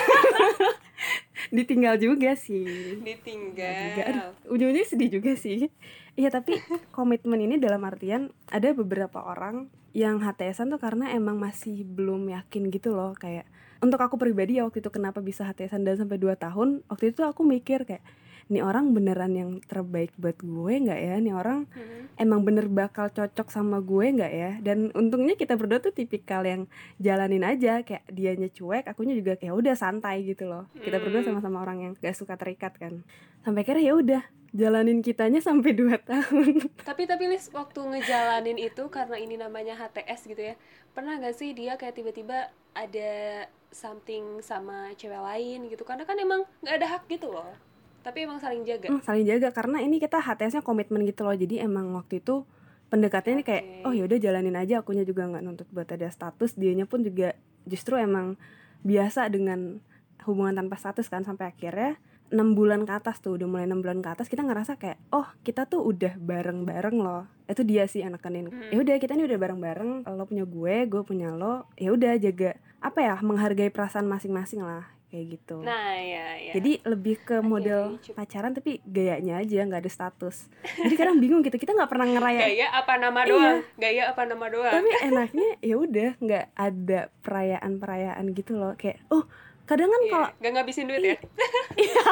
Ditinggal 1.56 2.00
juga 2.00 2.32
sih. 2.34 2.96
ditinggal 3.04 4.34
ujung-ujungnya 4.50 4.88
sedih 4.88 5.20
juga 5.20 5.36
sih. 5.36 5.68
Iya, 6.16 6.32
tapi 6.32 6.58
komitmen 6.96 7.38
ini 7.38 7.60
dalam 7.60 7.84
artian 7.84 8.32
ada 8.48 8.72
beberapa 8.72 9.20
orang 9.20 9.68
yang 9.92 10.20
HTSan 10.20 10.72
tuh 10.72 10.80
karena 10.80 11.12
emang 11.12 11.40
masih 11.40 11.84
belum 11.84 12.28
yakin 12.28 12.68
gitu 12.68 12.92
loh 12.92 13.16
kayak 13.16 13.48
untuk 13.80 13.96
aku 13.96 14.20
pribadi 14.20 14.60
ya 14.60 14.68
waktu 14.68 14.84
itu 14.84 14.92
kenapa 14.92 15.24
bisa 15.24 15.48
HTSan 15.48 15.88
dan 15.88 15.96
sampai 15.96 16.20
2 16.20 16.36
tahun 16.36 16.84
waktu 16.88 17.16
itu 17.16 17.24
aku 17.24 17.44
mikir 17.44 17.88
kayak 17.88 18.04
nih 18.46 18.62
orang 18.62 18.94
beneran 18.94 19.34
yang 19.34 19.50
terbaik 19.66 20.14
buat 20.14 20.38
gue 20.38 20.74
nggak 20.86 21.00
ya? 21.02 21.14
Nih 21.18 21.34
orang 21.34 21.66
hmm. 21.66 22.14
emang 22.14 22.46
bener 22.46 22.70
bakal 22.70 23.10
cocok 23.10 23.50
sama 23.50 23.82
gue 23.82 24.06
nggak 24.14 24.32
ya? 24.32 24.50
Dan 24.62 24.94
untungnya 24.94 25.34
kita 25.34 25.58
berdua 25.58 25.82
tuh 25.82 25.90
tipikal 25.90 26.46
yang 26.46 26.70
jalanin 27.02 27.42
aja 27.42 27.82
kayak 27.82 28.06
dianya 28.06 28.46
cuek 28.46 28.86
akunya 28.86 29.18
juga 29.18 29.34
kayak 29.34 29.50
udah 29.50 29.74
santai 29.74 30.22
gitu 30.22 30.46
loh. 30.46 30.70
Kita 30.78 31.02
berdua 31.02 31.26
hmm. 31.26 31.28
sama-sama 31.34 31.58
orang 31.66 31.78
yang 31.82 31.92
gak 31.98 32.14
suka 32.14 32.38
terikat 32.38 32.78
kan. 32.78 33.02
Sampai 33.42 33.66
kira 33.66 33.82
ya 33.82 33.98
udah 33.98 34.22
jalanin 34.54 35.02
kitanya 35.02 35.42
sampai 35.42 35.74
dua 35.74 35.98
tahun. 36.10 36.70
Tapi 36.86 37.02
tapi 37.10 37.26
Lis 37.26 37.50
waktu 37.50 37.82
ngejalanin 37.82 38.62
itu 38.62 38.86
karena 38.94 39.18
ini 39.18 39.34
namanya 39.34 39.74
HTS 39.74 40.30
gitu 40.30 40.42
ya 40.42 40.54
pernah 40.94 41.18
gak 41.18 41.36
sih 41.36 41.50
dia 41.52 41.74
kayak 41.74 41.98
tiba-tiba 41.98 42.48
ada 42.72 43.44
something 43.74 44.38
sama 44.38 44.94
cewek 44.94 45.18
lain 45.18 45.66
gitu? 45.66 45.82
Karena 45.82 46.06
kan 46.06 46.14
emang 46.16 46.46
nggak 46.62 46.76
ada 46.78 46.88
hak 46.94 47.04
gitu 47.10 47.28
loh 47.28 47.65
tapi 48.06 48.22
emang 48.22 48.38
saling 48.38 48.62
jaga? 48.62 48.86
Hmm, 48.86 49.02
saling 49.02 49.26
jaga 49.26 49.50
karena 49.50 49.82
ini 49.82 49.98
kita 49.98 50.22
HTS-nya 50.22 50.62
komitmen 50.62 51.02
gitu 51.02 51.26
loh. 51.26 51.34
Jadi 51.34 51.58
emang 51.58 51.90
waktu 51.98 52.22
itu 52.22 52.46
pendekatannya 52.86 53.42
okay. 53.42 53.50
kayak 53.50 53.64
oh 53.82 53.90
yaudah 53.90 54.22
jalanin 54.22 54.54
aja 54.54 54.78
akunya 54.78 55.02
juga 55.02 55.26
nggak 55.26 55.42
nuntut 55.42 55.68
buat 55.74 55.90
ada 55.90 56.06
status. 56.06 56.54
Dianya 56.54 56.86
pun 56.86 57.02
juga 57.02 57.34
justru 57.66 57.98
emang 57.98 58.38
biasa 58.86 59.26
dengan 59.26 59.82
hubungan 60.22 60.54
tanpa 60.54 60.78
status 60.78 61.10
kan 61.10 61.26
sampai 61.26 61.50
akhirnya 61.50 61.98
enam 62.30 62.54
bulan 62.54 62.86
ke 62.86 62.94
atas 62.94 63.18
tuh 63.18 63.38
udah 63.38 63.46
mulai 63.50 63.66
enam 63.66 63.82
bulan 63.82 64.02
ke 64.02 64.10
atas 64.10 64.26
kita 64.26 64.42
ngerasa 64.42 64.78
kayak 64.78 64.98
oh 65.14 65.26
kita 65.42 65.66
tuh 65.66 65.82
udah 65.82 66.14
bareng 66.14 66.62
bareng 66.62 67.02
loh. 67.02 67.26
Itu 67.50 67.66
dia 67.66 67.90
sih 67.90 68.06
anak 68.06 68.22
kenin. 68.22 68.54
Hmm. 68.54 68.70
ya 68.70 68.86
udah 68.86 69.02
kita 69.02 69.18
ini 69.18 69.26
udah 69.26 69.38
bareng 69.38 69.58
bareng 69.58 69.90
lo 70.06 70.24
punya 70.30 70.46
gue 70.46 70.76
gue 70.86 71.02
punya 71.02 71.34
lo 71.34 71.66
ya 71.74 71.90
udah 71.90 72.14
jaga 72.22 72.54
apa 72.78 73.02
ya 73.02 73.14
menghargai 73.18 73.74
perasaan 73.74 74.06
masing-masing 74.06 74.62
lah 74.62 74.95
kayak 75.06 75.38
gitu. 75.38 75.62
Nah, 75.62 75.94
ya, 75.96 76.26
ya. 76.38 76.52
Jadi 76.58 76.82
lebih 76.82 77.16
ke 77.22 77.38
model 77.38 77.96
okay, 77.96 78.12
pacaran 78.12 78.52
tapi 78.52 78.82
gayanya 78.82 79.38
aja 79.38 79.62
nggak 79.62 79.82
ada 79.86 79.92
status. 79.92 80.50
Jadi 80.62 80.94
kadang 80.98 81.22
bingung 81.22 81.46
gitu, 81.46 81.56
kita 81.56 81.72
nggak 81.72 81.90
pernah 81.90 82.06
ngeraya. 82.10 82.40
Gaya 82.50 82.66
apa 82.74 82.92
nama 82.98 83.20
doang? 83.22 83.58
Iya. 83.62 83.78
Gaya 83.78 84.02
apa 84.10 84.22
nama 84.26 84.46
doang? 84.50 84.74
Tapi 84.74 84.90
enaknya 85.06 85.48
ya 85.62 85.76
udah 85.78 86.10
nggak 86.18 86.46
ada 86.58 87.00
perayaan-perayaan 87.22 88.24
gitu 88.34 88.52
loh. 88.58 88.74
Kayak 88.74 88.98
oh 89.14 89.24
kadang 89.66 89.90
kan 89.90 90.02
iya, 90.02 90.10
kalau 90.10 90.28
nggak 90.42 90.52
ngabisin 90.58 90.86
duit 90.90 91.02
ya. 91.02 91.16
Iya. 91.78 92.04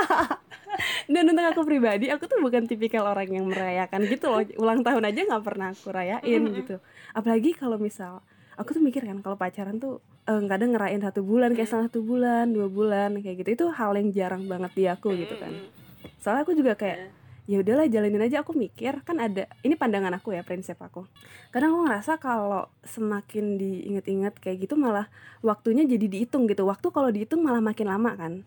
Dan 1.12 1.30
untuk 1.30 1.46
aku 1.46 1.62
pribadi, 1.62 2.10
aku 2.10 2.26
tuh 2.26 2.42
bukan 2.42 2.66
tipikal 2.66 3.06
orang 3.06 3.30
yang 3.30 3.46
merayakan 3.46 4.06
gitu 4.10 4.26
loh. 4.26 4.42
Ulang 4.58 4.82
tahun 4.82 5.06
aja 5.06 5.20
nggak 5.22 5.44
pernah 5.44 5.70
aku 5.70 5.90
rayain 5.90 6.42
gitu. 6.50 6.82
Apalagi 7.14 7.54
kalau 7.54 7.78
misal 7.78 8.22
aku 8.54 8.74
tuh 8.74 8.82
mikir 8.82 9.02
kan 9.06 9.18
kalau 9.22 9.38
pacaran 9.38 9.78
tuh 9.78 10.02
uh, 10.28 10.43
kadang 10.49 10.76
ngerayain 10.76 11.02
satu 11.02 11.21
bulan 11.25 11.52
kayak 11.52 11.71
hmm. 11.71 11.85
satu 11.88 12.00
bulan 12.04 12.52
dua 12.52 12.69
bulan 12.69 13.21
kayak 13.21 13.45
gitu. 13.45 13.50
Itu 13.54 13.66
hal 13.73 13.97
yang 13.97 14.11
jarang 14.12 14.45
banget 14.49 14.73
di 14.75 14.85
aku 14.88 15.12
gitu 15.16 15.37
kan. 15.37 15.52
hmm. 15.52 16.21
soalnya 16.21 16.43
aku 16.45 16.52
juga 16.57 16.76
kayak 16.76 17.12
ya 17.45 17.61
udahlah 17.61 17.87
jalanin 17.88 18.25
aja. 18.25 18.40
Aku 18.43 18.57
mikir 18.57 19.04
kan 19.04 19.21
ada 19.21 19.49
ini 19.61 19.76
pandangan 19.76 20.16
aku 20.16 20.37
ya 20.37 20.43
prinsip 20.45 20.81
aku. 20.81 21.04
Kadang 21.52 21.76
aku 21.76 21.81
ngerasa 21.88 22.12
kalau 22.19 22.69
semakin 22.85 23.61
diinget-inget 23.61 24.35
kayak 24.40 24.64
gitu 24.69 24.75
malah 24.75 25.09
waktunya 25.45 25.85
jadi 25.85 26.09
dihitung 26.09 26.49
gitu. 26.49 26.64
Waktu 26.64 26.88
kalau 26.90 27.12
dihitung 27.12 27.45
malah 27.45 27.61
makin 27.61 27.88
lama 27.88 28.12
kan. 28.16 28.45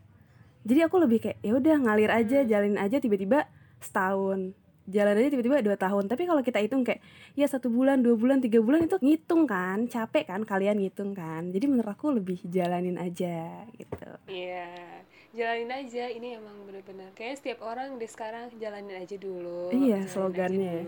Jadi 0.68 0.84
aku 0.84 1.00
lebih 1.00 1.24
kayak 1.24 1.38
ya 1.40 1.56
udah 1.56 1.76
ngalir 1.80 2.12
aja 2.12 2.44
hmm. 2.44 2.48
jalanin 2.50 2.80
aja 2.82 2.98
tiba-tiba 3.00 3.48
setahun 3.78 4.58
jalan 4.88 5.20
aja 5.20 5.29
tiba-tiba 5.36 5.60
dua 5.60 5.77
tahun. 5.77 6.08
Tapi 6.08 6.24
kalau 6.25 6.41
kita 6.41 6.63
hitung 6.63 6.88
kayak 6.88 7.03
ya 7.36 7.46
satu 7.46 7.67
bulan 7.67 8.00
dua 8.00 8.15
bulan 8.15 8.39
tiga 8.39 8.63
bulan 8.63 8.88
itu 8.88 8.96
ngitung 9.03 9.44
kan 9.46 9.86
capek 9.91 10.32
kan 10.32 10.41
kalian 10.48 10.79
ngitung 10.79 11.12
kan. 11.12 11.51
Jadi 11.51 11.65
menurut 11.67 11.91
aku 11.91 12.15
lebih 12.15 12.39
jalanin 12.48 12.96
aja 12.96 13.67
gitu. 13.75 14.10
Iya 14.32 14.72
yeah. 14.72 15.03
jalanin 15.36 15.72
aja. 15.75 16.08
Ini 16.08 16.39
emang 16.39 16.63
bener-bener 16.63 17.12
kayak 17.13 17.44
setiap 17.44 17.60
orang 17.67 18.00
di 18.00 18.08
sekarang 18.08 18.48
jalanin 18.56 18.96
aja 18.96 19.15
dulu. 19.20 19.70
Iya 19.75 20.08
slogannya. 20.08 20.88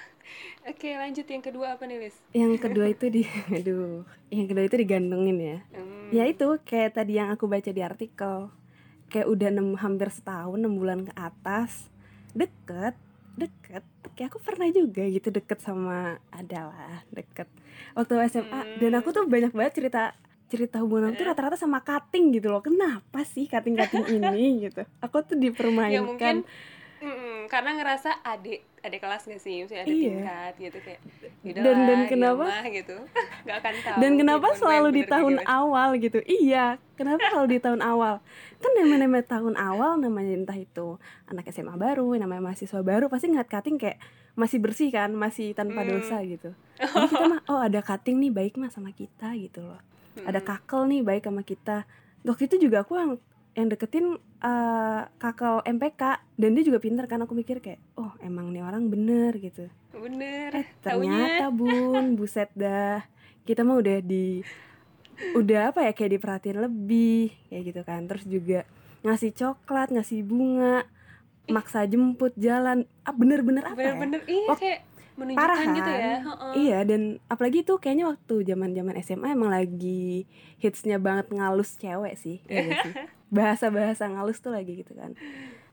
oke 0.70 0.88
lanjut 0.94 1.26
yang 1.26 1.42
kedua 1.42 1.74
apa 1.74 1.90
nih 1.90 2.06
Lis 2.06 2.14
yang 2.30 2.54
kedua 2.54 2.86
itu 2.86 3.10
di 3.10 3.26
aduh 3.56 4.06
yang 4.30 4.46
kedua 4.46 4.64
itu 4.68 4.76
digantungin 4.78 5.38
ya. 5.40 5.58
Hmm. 5.74 6.08
ya 6.14 6.24
itu 6.28 6.46
kayak 6.62 7.00
tadi 7.00 7.18
yang 7.18 7.32
aku 7.32 7.48
baca 7.48 7.72
di 7.72 7.82
artikel. 7.82 8.52
Kayak 9.10 9.26
udah 9.26 9.48
enam 9.50 9.74
hampir 9.74 10.06
setahun 10.06 10.54
enam 10.54 10.78
bulan 10.78 11.02
ke 11.02 11.12
atas 11.18 11.90
deket 12.30 12.94
deket 13.40 13.84
kayak 14.12 14.28
aku 14.34 14.38
pernah 14.44 14.68
juga 14.68 15.02
gitu 15.08 15.32
deket 15.32 15.64
sama 15.64 16.20
adalah 16.28 17.04
deket 17.08 17.48
waktu 17.96 18.28
SMA 18.28 18.60
hmm. 18.60 18.76
dan 18.84 18.92
aku 19.00 19.08
tuh 19.16 19.24
banyak 19.24 19.52
banget 19.56 19.72
cerita 19.80 20.12
cerita 20.50 20.82
hubungan 20.82 21.14
tuh 21.14 21.30
rata-rata 21.30 21.54
sama 21.54 21.78
cutting 21.78 22.34
gitu 22.34 22.50
loh. 22.50 22.58
Kenapa 22.58 23.22
sih 23.22 23.46
cutting 23.46 23.78
cutting 23.78 24.18
ini 24.18 24.66
gitu? 24.66 24.82
Aku 24.98 25.22
tuh 25.22 25.38
dipermainkan 25.38 25.94
ya, 25.94 26.02
mungkin, 26.02 26.36
mm, 27.00 27.48
karena 27.48 27.70
ngerasa 27.80 28.22
adik 28.22 28.60
ada 28.80 28.96
kelas 28.96 29.22
gak 29.28 29.42
sih 29.42 29.64
misalnya 29.64 29.84
ada 29.84 29.92
iya. 29.92 30.04
tingkat 30.08 30.54
gitu 30.56 30.78
kayak 30.80 31.00
dan 31.56 31.76
dan 31.84 32.00
kenapa 32.08 32.44
gitu 32.68 32.96
gak 33.48 33.56
akan 33.60 33.74
tahu 33.84 33.98
dan 34.00 34.12
kenapa 34.16 34.46
selalu 34.56 34.88
di 34.94 35.02
tahun 35.04 35.34
gimana. 35.40 35.48
awal 35.48 35.88
gitu 36.00 36.18
iya 36.24 36.66
kenapa 36.96 37.20
selalu 37.32 37.48
di 37.56 37.60
tahun 37.60 37.80
awal 37.84 38.14
kan 38.60 38.70
namanya 38.76 39.08
namanya 39.08 39.26
tahun 39.28 39.54
awal 39.56 39.92
namanya 39.96 40.32
entah 40.36 40.58
itu 40.60 41.00
anak 41.28 41.48
SMA 41.52 41.74
baru 41.76 42.08
namanya 42.16 42.52
mahasiswa 42.52 42.80
baru 42.80 43.08
pasti 43.08 43.32
ngeliat 43.32 43.48
cutting 43.48 43.76
kayak 43.80 43.98
masih 44.38 44.58
bersih 44.62 44.88
kan 44.88 45.10
masih 45.12 45.52
tanpa 45.52 45.82
hmm. 45.84 45.88
dosa 45.90 46.16
gitu 46.24 46.50
jadi 46.80 47.08
kita 47.12 47.24
mah 47.28 47.40
oh 47.50 47.60
ada 47.60 47.80
cutting 47.84 48.16
nih 48.20 48.32
baik 48.32 48.54
mah 48.56 48.72
sama 48.72 48.92
kita 48.92 49.32
gitu 49.36 49.64
loh 49.64 49.80
hmm. 50.16 50.24
ada 50.28 50.40
kakel 50.40 50.88
nih 50.88 51.04
baik 51.04 51.28
sama 51.28 51.42
kita 51.44 51.84
waktu 52.24 52.48
itu 52.48 52.68
juga 52.68 52.84
aku 52.84 52.96
yang 53.58 53.66
deketin 53.66 54.16
uh, 54.40 55.02
kakak 55.18 55.66
MPK 55.66 56.02
dan 56.38 56.50
dia 56.54 56.64
juga 56.64 56.78
pinter 56.78 57.04
kan 57.10 57.18
aku 57.26 57.34
mikir 57.34 57.58
kayak 57.58 57.82
oh 57.98 58.14
emang 58.22 58.54
nih 58.54 58.62
orang 58.62 58.86
bener 58.86 59.34
gitu. 59.42 59.66
Bener 59.90 60.54
eh, 60.54 60.68
ternyata 60.80 61.50
bun 61.50 62.14
buset 62.18 62.50
dah. 62.54 63.02
Kita 63.42 63.66
mah 63.66 63.82
udah 63.82 63.98
di 63.98 64.40
udah 65.36 65.74
apa 65.74 65.84
ya 65.84 65.92
kayak 65.92 66.20
diperhatiin 66.20 66.58
lebih 66.62 67.34
kayak 67.50 67.62
gitu 67.74 67.80
kan. 67.82 68.06
Terus 68.06 68.24
juga 68.30 68.60
ngasih 69.02 69.34
coklat 69.34 69.90
ngasih 69.90 70.22
bunga 70.22 70.86
maksa 71.50 71.82
jemput 71.90 72.30
jalan. 72.38 72.86
Ah 73.02 73.10
bener-bener 73.10 73.66
apa 73.66 73.74
bener-bener 73.74 74.22
ya? 74.24 74.30
iya 74.30 74.54
kayak 74.54 74.80
menunjukkan 75.20 75.44
parah 75.44 75.60
kan? 75.60 75.76
gitu 75.76 75.90
ya 75.92 76.14
uh-uh. 76.24 76.52
iya 76.56 76.78
dan 76.88 77.20
apalagi 77.28 77.60
tuh 77.62 77.76
kayaknya 77.76 78.08
waktu 78.08 78.34
zaman 78.48 78.72
zaman 78.72 78.94
SMA 79.04 79.28
emang 79.36 79.52
lagi 79.52 80.24
hitsnya 80.56 80.96
banget 80.96 81.28
ngalus 81.30 81.76
cewek 81.76 82.16
sih 82.16 82.40
ya 82.48 82.80
sih 82.80 82.94
bahasa-bahasa 83.36 84.08
ngalus 84.10 84.40
tuh 84.40 84.56
lagi 84.56 84.80
gitu 84.80 84.96
kan 84.96 85.12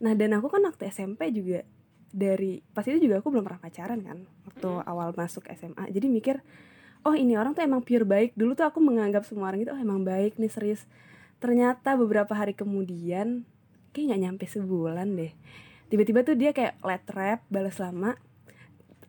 nah 0.03 0.13
dan 0.13 0.35
aku 0.35 0.51
kan 0.51 0.61
waktu 0.67 0.91
SMP 0.91 1.31
juga 1.31 1.63
dari 2.11 2.59
pas 2.75 2.85
itu 2.85 2.99
juga 2.99 3.23
aku 3.23 3.31
belum 3.31 3.47
pernah 3.47 3.61
pacaran 3.63 3.99
kan 4.03 4.17
waktu 4.47 4.69
mm. 4.69 4.85
awal 4.85 5.15
masuk 5.15 5.47
SMA 5.55 5.89
jadi 5.89 6.07
mikir 6.11 6.35
oh 7.07 7.15
ini 7.15 7.39
orang 7.39 7.55
tuh 7.55 7.63
emang 7.63 7.81
pure 7.81 8.03
baik 8.03 8.35
dulu 8.35 8.53
tuh 8.53 8.67
aku 8.67 8.83
menganggap 8.83 9.23
semua 9.23 9.47
orang 9.49 9.63
itu 9.63 9.71
oh 9.71 9.79
emang 9.79 10.03
baik 10.03 10.35
nih 10.35 10.51
serius 10.51 10.83
ternyata 11.39 11.95
beberapa 11.95 12.33
hari 12.33 12.51
kemudian 12.57 13.47
kayak 13.93 14.13
nggak 14.13 14.21
nyampe 14.21 14.45
sebulan 14.49 15.15
deh 15.15 15.31
tiba-tiba 15.87 16.25
tuh 16.25 16.35
dia 16.35 16.51
kayak 16.51 16.77
let 16.83 17.05
rap 17.13 17.39
balas 17.47 17.79
lama 17.79 18.19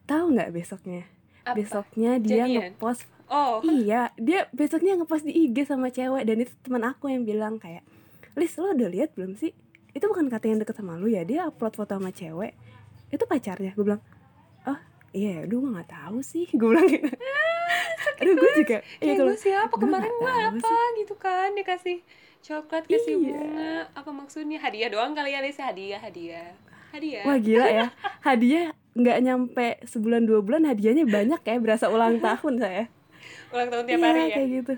tahu 0.08 0.32
nggak 0.32 0.50
besoknya? 0.56 1.04
Apa? 1.48 1.56
besoknya 1.56 2.10
dia 2.20 2.44
Jadian? 2.44 2.76
ngepost 2.76 3.08
oh. 3.32 3.64
Iya 3.80 4.12
dia 4.20 4.52
besoknya 4.52 5.00
ngepost 5.00 5.24
di 5.24 5.32
IG 5.32 5.64
sama 5.64 5.88
cewek 5.88 6.28
dan 6.28 6.36
itu 6.44 6.52
teman 6.60 6.84
aku 6.84 7.08
yang 7.08 7.24
bilang 7.24 7.56
kayak 7.56 7.84
Lis 8.38 8.54
lo 8.54 8.70
udah 8.70 8.86
lihat 8.86 9.18
belum 9.18 9.34
sih? 9.34 9.50
Itu 9.90 10.06
bukan 10.06 10.30
kata 10.30 10.46
yang 10.46 10.62
deket 10.62 10.78
sama 10.78 10.94
lu 10.94 11.10
ya 11.10 11.26
dia 11.26 11.50
upload 11.50 11.74
foto 11.74 11.98
sama 11.98 12.14
cewek. 12.14 12.54
Itu 13.10 13.26
pacarnya. 13.26 13.74
Gue 13.74 13.82
bilang 13.82 14.02
oh 14.68 14.78
iya 15.10 15.42
aduh 15.42 15.58
gue 15.58 15.70
nggak 15.74 15.90
tahu 15.90 16.22
sih. 16.22 16.46
Gue 16.58 16.70
bilang 16.70 16.86
gitu. 16.86 17.10
Aduh 18.18 18.34
gue 18.38 18.50
juga 18.62 18.78
ya, 19.02 19.14
gue 19.18 19.36
siapa 19.36 19.74
kemarin 19.74 20.10
gue 20.10 20.30
apa? 20.30 20.58
sih. 20.62 21.02
gitu 21.02 21.14
kan 21.18 21.50
dikasih 21.58 21.98
coklat 22.46 22.86
kasih 22.86 23.14
iya. 23.18 23.34
bunga. 23.34 23.74
Apa 23.98 24.10
maksudnya? 24.14 24.58
Hadiah 24.62 24.90
doang 24.92 25.18
kali 25.18 25.34
ya 25.34 25.42
Lis 25.42 25.58
hadiah 25.58 25.98
hadiah. 25.98 26.54
Hadiah. 26.94 27.24
Wah 27.26 27.38
gila 27.42 27.66
ya. 27.66 27.86
Hadiah 28.26 28.77
nggak 28.98 29.18
nyampe 29.22 29.66
sebulan 29.86 30.26
dua 30.26 30.42
bulan 30.42 30.66
hadiahnya 30.66 31.06
banyak 31.06 31.40
ya 31.46 31.56
berasa 31.62 31.86
ulang 31.86 32.18
tahun 32.26 32.54
saya. 32.58 32.84
Ulang 33.54 33.68
tahun 33.70 33.84
tiap 33.86 33.98
iya, 34.02 34.06
hari 34.10 34.20
ya? 34.20 34.34
kayak 34.34 34.48
gitu. 34.50 34.72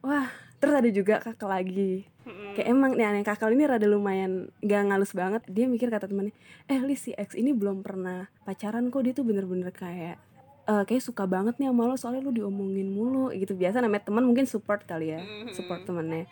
Wah 0.00 0.26
terus 0.56 0.74
ada 0.74 0.88
juga 0.90 1.14
kakak 1.20 1.48
lagi. 1.48 2.08
Mm-hmm. 2.26 2.58
kayak 2.58 2.68
emang 2.74 2.92
nih 2.98 3.06
aneh 3.06 3.22
kakak 3.22 3.54
ini 3.54 3.70
rada 3.70 3.86
lumayan 3.86 4.50
gak 4.64 4.82
ngalus 4.90 5.14
banget. 5.14 5.46
Dia 5.46 5.70
mikir 5.70 5.94
kata 5.94 6.10
temennya 6.10 6.34
eh 6.66 6.82
Lis 6.82 7.06
si 7.06 7.14
X 7.14 7.38
ini 7.38 7.54
belum 7.54 7.86
pernah 7.86 8.26
pacaran 8.42 8.90
kok 8.90 9.06
dia 9.06 9.14
tuh 9.14 9.22
bener-bener 9.22 9.70
kayak 9.70 10.18
uh, 10.66 10.82
kayak 10.82 11.06
suka 11.06 11.22
banget 11.30 11.54
nih 11.62 11.70
sama 11.70 11.86
lo 11.86 11.94
soalnya 11.94 12.26
lo 12.26 12.34
diomongin 12.34 12.90
mulu 12.90 13.30
gitu. 13.30 13.54
Biasa 13.54 13.78
namanya 13.78 14.10
teman 14.10 14.26
mungkin 14.26 14.50
support 14.50 14.82
kali 14.90 15.14
ya 15.14 15.22
mm-hmm. 15.22 15.54
support 15.54 15.86
temennya. 15.86 16.26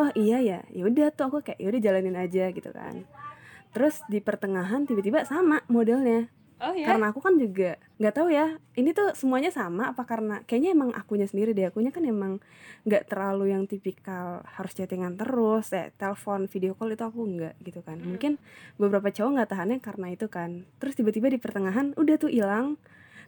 Oh 0.00 0.08
iya 0.16 0.40
ya 0.40 0.58
ya 0.72 0.82
udah 0.88 1.12
tuh 1.12 1.28
aku 1.28 1.44
kayak 1.44 1.60
ya 1.60 1.66
udah 1.68 1.80
jalanin 1.82 2.16
aja 2.16 2.48
gitu 2.48 2.70
kan. 2.72 3.04
Terus 3.76 4.00
di 4.08 4.24
pertengahan 4.24 4.88
tiba-tiba 4.88 5.28
sama 5.28 5.60
modelnya 5.68 6.32
Oh 6.62 6.70
ya? 6.70 6.86
karena 6.86 7.10
aku 7.10 7.18
kan 7.18 7.34
juga 7.34 7.76
nggak 7.98 8.14
tahu 8.14 8.28
ya 8.30 8.56
ini 8.74 8.94
tuh 8.94 9.10
semuanya 9.12 9.50
sama 9.50 9.90
apa 9.90 10.06
karena 10.06 10.40
kayaknya 10.46 10.70
emang 10.72 10.90
akunya 10.94 11.26
sendiri 11.26 11.50
deh 11.50 11.66
akunya 11.66 11.90
kan 11.90 12.06
emang 12.06 12.38
nggak 12.86 13.10
terlalu 13.10 13.50
yang 13.50 13.66
tipikal 13.66 14.38
harus 14.46 14.72
chattingan 14.72 15.18
terus 15.18 15.74
eh 15.74 15.90
telepon 15.94 16.46
video 16.46 16.78
call 16.78 16.94
itu 16.94 17.02
aku 17.02 17.20
nggak 17.20 17.54
gitu 17.60 17.82
kan 17.82 17.98
Hmm. 17.98 18.14
mungkin 18.14 18.32
beberapa 18.76 19.10
cowok 19.10 19.30
nggak 19.34 19.50
tahannya 19.50 19.78
karena 19.78 20.06
itu 20.10 20.26
kan 20.30 20.50
terus 20.78 20.94
tiba-tiba 20.94 21.26
di 21.26 21.36
pertengahan 21.36 21.90
udah 21.98 22.16
tuh 22.16 22.30
hilang 22.30 22.78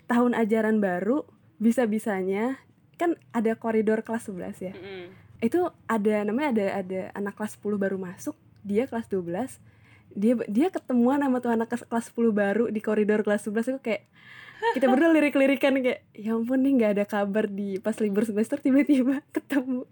tahun 0.07 0.33
ajaran 0.33 0.79
baru 0.79 1.27
bisa-bisanya 1.59 2.63
kan 2.95 3.19
ada 3.31 3.53
koridor 3.53 4.01
kelas 4.01 4.31
11 4.31 4.65
ya 4.65 4.73
Mm-mm. 4.73 5.13
itu 5.43 5.61
ada 5.85 6.23
namanya 6.23 6.49
ada 6.55 6.67
ada 6.81 7.01
anak 7.13 7.35
kelas 7.35 7.59
10 7.59 7.75
baru 7.77 7.99
masuk 7.99 8.33
dia 8.63 8.87
kelas 8.87 9.11
12 9.11 9.61
dia 10.17 10.35
dia 10.49 10.73
ketemuan 10.73 11.21
sama 11.21 11.45
tuh 11.45 11.53
anak 11.53 11.69
kelas 11.69 11.85
kelas 11.87 12.07
10 12.17 12.33
baru 12.33 12.65
di 12.73 12.81
koridor 12.81 13.21
kelas 13.21 13.45
11 13.47 13.77
itu 13.77 13.81
kayak 13.85 14.03
kita 14.73 14.89
berdua 14.89 15.13
lirik-lirikan 15.13 15.77
kayak 15.85 16.01
ya 16.17 16.33
ampun 16.33 16.65
nih 16.65 16.73
nggak 16.81 16.93
ada 16.97 17.05
kabar 17.05 17.45
di 17.45 17.77
pas 17.77 17.95
libur 18.01 18.25
semester 18.25 18.57
tiba-tiba 18.57 19.21
ketemu 19.37 19.85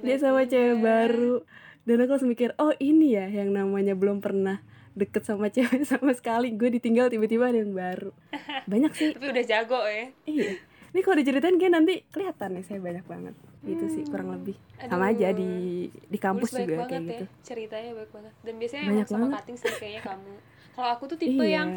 dia 0.00 0.16
sama 0.18 0.46
cewek 0.46 0.78
baru. 0.80 1.42
Dan 1.84 2.00
aku 2.00 2.16
langsung 2.16 2.32
mikir 2.32 2.56
oh 2.56 2.72
ini 2.80 3.12
ya 3.12 3.28
yang 3.28 3.52
namanya 3.52 3.92
belum 3.92 4.24
pernah 4.24 4.64
deket 4.96 5.26
sama 5.28 5.52
cewek 5.52 5.84
sama 5.84 6.16
sekali. 6.16 6.54
Gue 6.56 6.72
ditinggal 6.72 7.12
tiba-tiba 7.12 7.52
ada 7.52 7.60
yang 7.60 7.76
baru. 7.76 8.10
Banyak 8.70 8.92
sih. 8.96 9.12
Tapi 9.12 9.26
udah 9.28 9.44
jago 9.44 9.80
ya. 9.84 10.08
iya 10.24 10.52
ini 10.94 11.00
kalau 11.02 11.16
diceritain 11.18 11.58
kayak 11.58 11.74
nanti 11.74 11.94
kelihatan 12.08 12.48
nih 12.54 12.64
saya 12.64 12.78
banyak 12.78 13.04
banget 13.04 13.34
gitu 13.64 13.84
sih 13.90 14.02
kurang 14.06 14.28
lebih 14.30 14.54
sama 14.78 15.08
Aduh. 15.08 15.16
aja 15.16 15.28
di 15.32 15.50
di 15.90 16.18
kampus 16.20 16.52
juga 16.52 16.84
kayak 16.84 17.02
ya. 17.02 17.10
gitu 17.10 17.24
Ceritanya 17.42 17.90
baik 17.96 18.10
banget. 18.12 18.32
Dan 18.44 18.54
biasanya 18.60 18.82
Banyak 18.86 18.94
emang 18.94 19.08
sama 19.08 19.20
banget. 19.26 19.36
cutting 19.40 19.56
sih 19.58 19.72
kayaknya 19.74 20.02
kamu. 20.04 20.32
Kalau 20.74 20.88
aku 20.92 21.04
tuh 21.08 21.18
tipe 21.18 21.42
iya 21.42 21.56
yang 21.58 21.68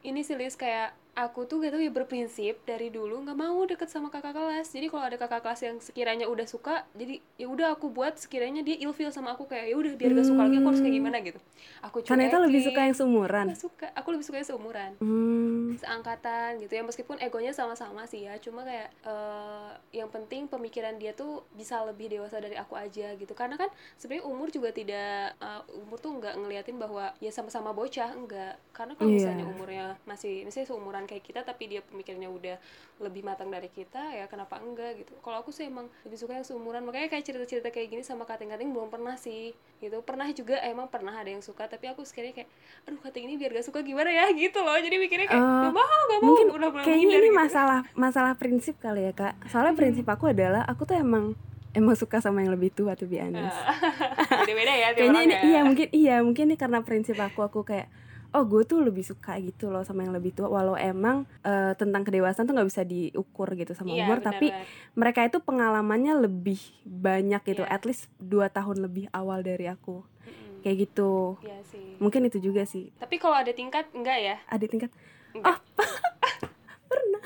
ini 0.00 0.20
sih 0.22 0.34
Liz 0.34 0.54
kayak 0.54 0.96
aku 1.14 1.46
tuh 1.46 1.62
gitu 1.62 1.78
ya 1.78 1.88
berprinsip 1.88 2.58
dari 2.66 2.90
dulu 2.90 3.22
nggak 3.22 3.38
mau 3.38 3.62
deket 3.62 3.86
sama 3.86 4.10
kakak 4.10 4.34
kelas. 4.34 4.66
Jadi 4.68 4.86
kalau 4.90 5.04
ada 5.06 5.14
kakak 5.14 5.46
kelas 5.46 5.60
yang 5.62 5.76
sekiranya 5.78 6.26
udah 6.26 6.42
suka 6.44 6.82
jadi 6.92 7.22
ya 7.38 7.46
udah 7.46 7.78
aku 7.78 7.86
buat 7.88 8.18
sekiranya 8.18 8.60
dia 8.60 8.74
ilfeel 8.82 9.14
sama 9.14 9.32
aku 9.32 9.46
kayak 9.46 9.70
ya 9.70 9.76
udah 9.78 9.94
biar 9.94 10.10
gak 10.12 10.26
suka 10.26 10.42
lagi 10.42 10.56
aku 10.58 10.68
harus 10.74 10.82
kayak 10.82 10.96
gimana 10.98 11.16
gitu. 11.22 11.38
Aku 11.86 11.96
karena 12.02 12.26
itu 12.26 12.38
lebih 12.42 12.60
suka 12.66 12.80
yang 12.82 12.96
seumuran? 12.98 13.46
Gak 13.54 13.62
suka 13.62 13.86
aku 13.94 14.08
lebih 14.10 14.26
suka 14.26 14.36
yang 14.42 14.48
seumuran. 14.50 14.90
Hmm, 14.98 15.78
seangkatan 15.78 16.50
gitu 16.58 16.72
ya 16.74 16.82
meskipun 16.82 17.16
egonya 17.22 17.54
sama-sama 17.54 18.04
sih 18.10 18.26
ya 18.26 18.34
cuma 18.42 18.66
kayak 18.66 18.90
eh, 19.06 19.70
yang 19.94 20.10
penting 20.10 20.50
pemikiran 20.50 20.98
dia 20.98 21.14
tuh 21.14 21.46
bisa 21.54 21.78
lebih 21.86 22.10
dewasa 22.10 22.42
dari 22.42 22.58
aku 22.58 22.74
aja 22.74 23.14
gitu. 23.14 23.32
Karena 23.32 23.54
kan 23.54 23.70
sebenarnya 23.96 24.26
umur 24.26 24.50
juga 24.50 24.74
tidak 24.74 25.38
eh, 25.38 25.62
umur 25.78 26.02
tuh 26.02 26.10
nggak 26.18 26.34
ngeliatin 26.42 26.76
bahwa 26.76 27.14
ya 27.22 27.30
sama-sama 27.30 27.70
bocah 27.70 28.10
enggak. 28.18 28.58
Karena 28.74 28.98
kalau 28.98 29.06
Iya. 29.06 29.16
misalnya 29.22 29.44
umurnya 29.46 29.84
masih 30.04 30.42
misalnya 30.42 30.68
seumuran 30.74 31.03
kayak 31.04 31.24
kita 31.24 31.40
tapi 31.42 31.68
dia 31.68 31.80
pemikirannya 31.80 32.28
udah 32.28 32.56
lebih 33.02 33.22
matang 33.26 33.50
dari 33.50 33.66
kita 33.68 34.14
ya 34.14 34.24
kenapa 34.26 34.60
enggak 34.60 35.00
gitu. 35.00 35.12
Kalau 35.20 35.40
aku 35.40 35.50
sih 35.50 35.66
emang 35.66 35.90
lebih 36.02 36.18
suka 36.18 36.38
yang 36.38 36.46
seumuran. 36.46 36.82
Makanya 36.82 37.10
kayak 37.10 37.24
cerita-cerita 37.26 37.68
kayak 37.68 37.88
gini 37.90 38.02
sama 38.02 38.24
kating-kating 38.24 38.70
belum 38.70 38.88
pernah 38.88 39.14
sih 39.14 39.50
gitu. 39.78 40.00
Pernah 40.02 40.30
juga 40.30 40.60
emang 40.62 40.86
pernah 40.86 41.12
ada 41.12 41.30
yang 41.30 41.42
suka 41.42 41.66
tapi 41.66 41.90
aku 41.90 42.06
sekiranya 42.06 42.44
kayak 42.44 42.50
aduh 42.86 43.00
kating 43.02 43.24
ini 43.28 43.34
biar 43.36 43.50
gak 43.54 43.66
suka 43.66 43.80
gimana 43.82 44.10
ya? 44.10 44.30
Gitu 44.44 44.58
loh. 44.60 44.76
Jadi 44.76 44.96
mikirnya 44.98 45.26
kayak 45.26 45.42
Oh, 45.42 45.60
gak 45.66 45.72
mau 45.74 45.82
gak 45.84 46.18
mau 46.20 46.26
mungkin 46.30 46.48
udah 46.52 46.70
kayaknya 46.84 47.16
ini 47.18 47.30
gitu. 47.30 47.36
masalah 47.36 47.80
masalah 47.94 48.32
prinsip 48.36 48.74
kali 48.78 49.08
ya 49.08 49.12
kak. 49.12 49.34
Soalnya 49.48 49.74
prinsip 49.74 50.06
aku 50.06 50.30
adalah 50.30 50.62
aku 50.64 50.86
tuh 50.86 50.96
emang 50.98 51.34
emang 51.74 51.98
suka 51.98 52.22
sama 52.22 52.40
yang 52.46 52.54
lebih 52.54 52.70
tua 52.70 52.94
tuh 52.94 53.10
honest. 53.10 53.58
Beda-beda 54.46 54.72
ya 54.72 54.88
kayaknya 54.94 55.10
orang 55.10 55.26
ini 55.26 55.34
ya. 55.34 55.40
iya 55.42 55.60
mungkin 55.66 55.88
iya 55.90 56.16
mungkin 56.22 56.44
ini 56.54 56.56
karena 56.56 56.78
prinsip 56.86 57.18
aku 57.18 57.42
aku 57.42 57.66
kayak 57.66 57.90
oh 58.34 58.44
gue 58.44 58.66
tuh 58.66 58.82
lebih 58.82 59.06
suka 59.06 59.38
gitu 59.38 59.70
loh 59.70 59.86
sama 59.86 60.02
yang 60.02 60.10
lebih 60.10 60.34
tua. 60.34 60.50
Walau 60.50 60.74
emang 60.74 61.22
eh, 61.46 61.72
tentang 61.78 62.02
kedewasaan 62.02 62.44
tuh 62.44 62.54
nggak 62.58 62.68
bisa 62.68 62.82
diukur 62.82 63.48
gitu 63.54 63.72
sama 63.72 63.94
Iya, 63.94 64.10
umur 64.10 64.18
tapi 64.18 64.50
mereka 64.98 65.22
itu 65.22 65.38
pengalamannya 65.38 66.18
lebih 66.26 66.58
banyak 66.82 67.40
gitu. 67.46 67.62
Iya. 67.62 67.70
at 67.70 67.82
least 67.86 68.10
dua 68.18 68.50
tahun 68.50 68.82
lebih 68.82 69.06
awal 69.14 69.46
dari 69.46 69.70
aku. 69.70 70.02
Mm-mm. 70.02 70.66
kayak 70.66 70.90
gitu. 70.90 71.38
Iya 71.46 71.58
sih. 71.70 71.96
Mungkin 72.02 72.26
itu 72.26 72.42
juga 72.42 72.66
sih. 72.66 72.90
Tapi 72.98 73.22
kalau 73.22 73.38
ada 73.38 73.54
tingkat 73.54 73.86
enggak 73.94 74.18
ya? 74.18 74.36
Ada 74.50 74.66
tingkat? 74.66 74.90
Enggak. 75.30 75.62
pernah. 76.90 77.22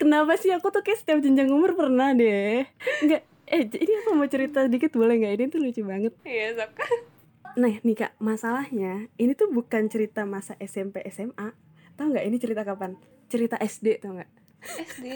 Kenapa 0.00 0.32
sih 0.40 0.50
aku 0.50 0.72
tuh 0.74 0.82
kayak 0.82 0.98
setiap 1.04 1.22
jenjang 1.22 1.52
umur 1.52 1.78
pernah 1.78 2.10
deh? 2.16 2.66
Enggak. 3.06 3.22
Eh 3.50 3.66
ini 3.66 3.92
aku 4.02 4.14
mau 4.14 4.30
cerita 4.30 4.66
dikit 4.70 4.94
boleh 4.94 5.18
nggak? 5.18 5.32
Ini 5.34 5.44
tuh 5.50 5.60
lucu 5.62 5.82
banget. 5.82 6.14
Iya 6.22 6.54
sok 6.58 6.70
nah 7.58 7.72
nih 7.82 7.96
kak 7.98 8.14
masalahnya 8.22 9.10
ini 9.18 9.34
tuh 9.34 9.50
bukan 9.50 9.90
cerita 9.90 10.22
masa 10.22 10.54
SMP 10.62 11.02
SMA 11.10 11.50
tau 11.98 12.08
nggak 12.08 12.24
ini 12.24 12.36
cerita 12.40 12.64
kapan? 12.64 12.96
Cerita 13.28 13.60
SD 13.60 14.00
tau 14.00 14.16
nggak? 14.16 14.30
SD 14.64 15.06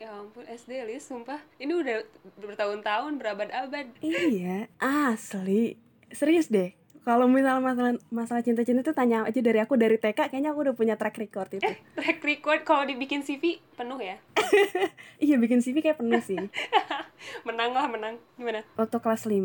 ya 0.00 0.08
ampun 0.10 0.48
SD 0.48 0.88
Lis 0.88 1.04
sumpah. 1.04 1.38
Ini 1.60 1.72
udah 1.76 2.00
bertahun-tahun 2.40 3.20
berabad-abad. 3.20 3.86
Iya 4.00 4.72
asli. 4.80 5.76
Serius 6.08 6.48
deh 6.48 6.72
kalau 7.04 7.28
misalnya 7.28 7.60
masalah 7.60 7.92
masalah 8.08 8.40
cinta-cinta 8.40 8.80
tuh 8.80 8.96
tanya 8.96 9.28
aja 9.28 9.36
dari 9.44 9.60
aku 9.60 9.76
dari 9.76 10.00
TK 10.00 10.32
kayaknya 10.32 10.56
aku 10.56 10.64
udah 10.64 10.74
punya 10.74 10.96
track 10.96 11.20
record 11.20 11.52
itu. 11.52 11.68
Track 12.00 12.24
record 12.24 12.64
kalau 12.64 12.88
dibikin 12.88 13.20
CV 13.20 13.60
penuh 13.76 14.00
ya? 14.00 14.16
Iya 15.24 15.36
bikin 15.40 15.60
CV 15.60 15.84
kayak 15.84 16.00
penuh 16.00 16.20
sih. 16.24 16.36
Menang 17.48 17.76
lah 17.76 17.86
menang. 17.88 18.16
Gimana? 18.40 18.64
Waktu 18.76 18.98
kelas 18.98 19.28
5 19.28 19.40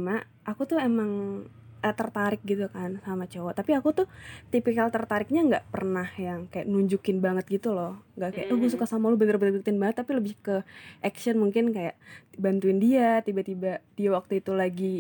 aku 0.48 0.62
tuh 0.66 0.80
emang 0.80 1.44
eh, 1.80 1.92
tertarik 1.92 2.42
gitu 2.44 2.68
kan 2.68 3.00
sama 3.00 3.26
cowok. 3.26 3.54
Tapi 3.54 3.72
aku 3.74 3.90
tuh 3.94 4.08
tipikal 4.48 4.88
tertariknya 4.88 5.42
nggak 5.42 5.66
pernah 5.68 6.08
yang 6.16 6.46
kayak 6.46 6.66
nunjukin 6.66 7.20
banget 7.20 7.48
gitu 7.50 7.72
loh. 7.72 8.00
Nggak 8.14 8.32
kayak 8.34 8.48
oh 8.50 8.58
gue 8.58 8.70
suka 8.70 8.84
sama 8.84 9.08
lu 9.08 9.16
bener-bener 9.16 9.56
deketin 9.56 9.78
banget 9.78 9.96
tapi 9.98 10.12
lebih 10.14 10.36
ke 10.38 10.62
action 11.00 11.36
mungkin 11.36 11.72
kayak 11.72 11.96
bantuin 12.36 12.78
dia 12.78 13.20
tiba-tiba 13.20 13.80
dia 13.94 14.10
waktu 14.10 14.40
itu 14.40 14.52
lagi 14.54 14.96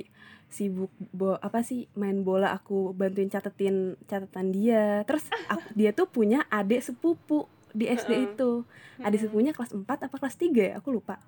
sibuk 0.49 0.89
bo 1.13 1.37
apa 1.37 1.61
sih 1.61 1.85
main 1.93 2.25
bola 2.25 2.49
aku 2.51 2.91
bantuin 2.91 3.27
catetin 3.27 3.75
catatan 4.05 4.49
dia. 4.49 5.03
Terus 5.03 5.23
aku- 5.45 5.71
dia 5.79 5.91
tuh 5.91 6.07
punya 6.07 6.47
adik 6.49 6.81
sepupu 6.81 7.45
di 7.69 7.85
SD 7.85 8.09
Heeh. 8.09 8.25
itu. 8.33 8.65
Adik 8.97 9.05
Mm-mm. 9.05 9.21
sepupunya 9.21 9.51
kelas 9.53 9.71
4 9.71 10.09
apa 10.09 10.15
kelas 10.15 10.35
3 10.35 10.61
ya? 10.65 10.73
Aku 10.77 10.89
lupa. 10.89 11.21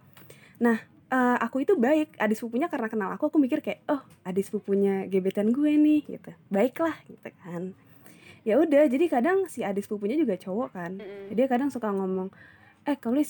Nah 0.58 0.82
eh, 1.12 1.38
aku 1.44 1.68
itu 1.68 1.76
baik 1.76 2.16
adik 2.16 2.40
sepupunya 2.40 2.72
karena 2.72 2.88
kenal 2.88 3.10
aku 3.12 3.28
aku 3.28 3.38
mikir 3.38 3.60
kayak 3.60 3.84
oh 3.92 4.02
adik 4.24 4.48
sepupunya 4.48 5.06
gebetan 5.12 5.52
gue 5.52 5.72
nih 5.76 6.02
gitu. 6.08 6.32
Baiklah 6.48 6.96
gitu 7.06 7.30
kan. 7.44 7.76
Ya 8.42 8.58
udah 8.58 8.90
jadi 8.90 9.06
kadang 9.06 9.46
si 9.52 9.62
adik 9.62 9.86
sepupunya 9.86 10.18
juga 10.18 10.40
cowok 10.40 10.70
kan. 10.74 10.92
Mm-mm. 10.98 11.36
dia 11.36 11.46
kadang 11.46 11.70
suka 11.70 11.92
ngomong 11.94 12.34
eh 12.82 12.98
kalau 12.98 13.22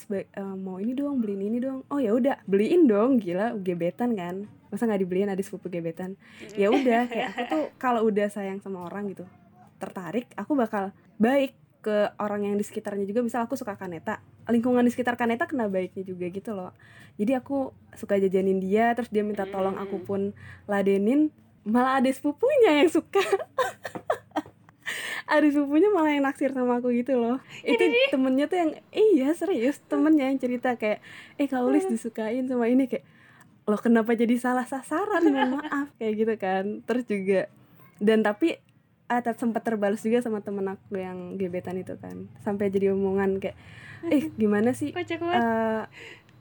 mau 0.56 0.80
ini 0.80 0.96
dong 0.96 1.20
beliin 1.20 1.44
ini 1.52 1.60
dong. 1.60 1.84
Oh 1.92 2.00
ya 2.00 2.16
udah 2.16 2.40
beliin 2.48 2.88
dong. 2.88 3.20
Gila 3.20 3.60
gebetan 3.60 4.16
kan. 4.16 4.48
Masa 4.72 4.88
nggak 4.88 5.02
dibeliin 5.04 5.28
adik 5.28 5.44
sepupu 5.44 5.68
gebetan? 5.68 6.16
Ya 6.56 6.72
udah 6.72 7.12
kayak 7.12 7.28
aku 7.36 7.44
tuh 7.52 7.64
kalau 7.84 8.08
udah 8.08 8.32
sayang 8.32 8.64
sama 8.64 8.88
orang 8.88 9.12
gitu 9.12 9.28
tertarik 9.82 10.30
aku 10.38 10.54
bakal 10.54 10.94
baik 11.18 11.58
ke 11.82 12.14
orang 12.22 12.46
yang 12.46 12.56
di 12.56 12.64
sekitarnya 12.64 13.10
juga. 13.10 13.26
Misal 13.26 13.50
aku 13.50 13.58
suka 13.58 13.74
kaneta 13.74 14.22
lingkungan 14.48 14.82
di 14.82 14.92
sekitar 14.92 15.14
kaneta 15.16 15.46
kena 15.46 15.68
baiknya 15.68 16.02
juga 16.02 16.26
gitu 16.28 16.54
loh. 16.54 16.72
Jadi 17.20 17.36
aku 17.36 17.70
suka 17.94 18.18
jajanin 18.18 18.58
dia 18.58 18.96
terus 18.96 19.12
dia 19.12 19.22
minta 19.22 19.46
tolong 19.46 19.78
aku 19.78 20.02
Hmm. 20.02 20.08
pun 20.08 20.22
ladenin 20.66 21.30
malah 21.62 22.02
ada 22.02 22.10
sepupunya 22.10 22.82
yang 22.82 22.90
suka. 22.90 23.22
Ada 25.32 25.48
sepupunya 25.48 25.88
malah 25.88 26.12
yang 26.12 26.28
naksir 26.28 26.52
sama 26.52 26.84
aku 26.84 26.92
gitu 26.92 27.16
loh. 27.16 27.40
Itu 27.64 27.80
temennya 28.12 28.52
tuh 28.52 28.58
yang 28.60 28.72
iya 28.92 29.32
serius 29.32 29.80
temennya 29.88 30.28
yang 30.28 30.36
cerita 30.36 30.76
kayak 30.76 31.00
eh 31.40 31.48
kak 31.48 31.64
Ulis 31.64 31.88
disukain 31.88 32.52
sama 32.52 32.68
ini. 32.68 32.92
Kayak 32.92 33.08
lo 33.64 33.80
kenapa 33.80 34.12
jadi 34.12 34.36
salah 34.36 34.68
sasaran? 34.68 35.24
Mohon 35.24 35.64
maaf. 35.64 35.88
Kayak 35.96 36.14
gitu 36.20 36.34
kan. 36.36 36.64
Terus 36.84 37.04
juga 37.08 37.42
dan 38.04 38.28
tapi 38.28 38.60
ah, 39.12 39.36
sempat 39.36 39.68
terbalas 39.68 40.00
juga 40.00 40.24
sama 40.24 40.40
temen 40.40 40.64
aku 40.72 40.96
yang 40.96 41.36
gebetan 41.36 41.76
itu 41.76 42.00
kan. 42.00 42.32
Sampai 42.40 42.72
jadi 42.72 42.96
omongan 42.96 43.44
kayak 43.44 43.60
eh 44.08 44.32
gimana 44.40 44.72
sih 44.74 44.96
eh 44.98 45.84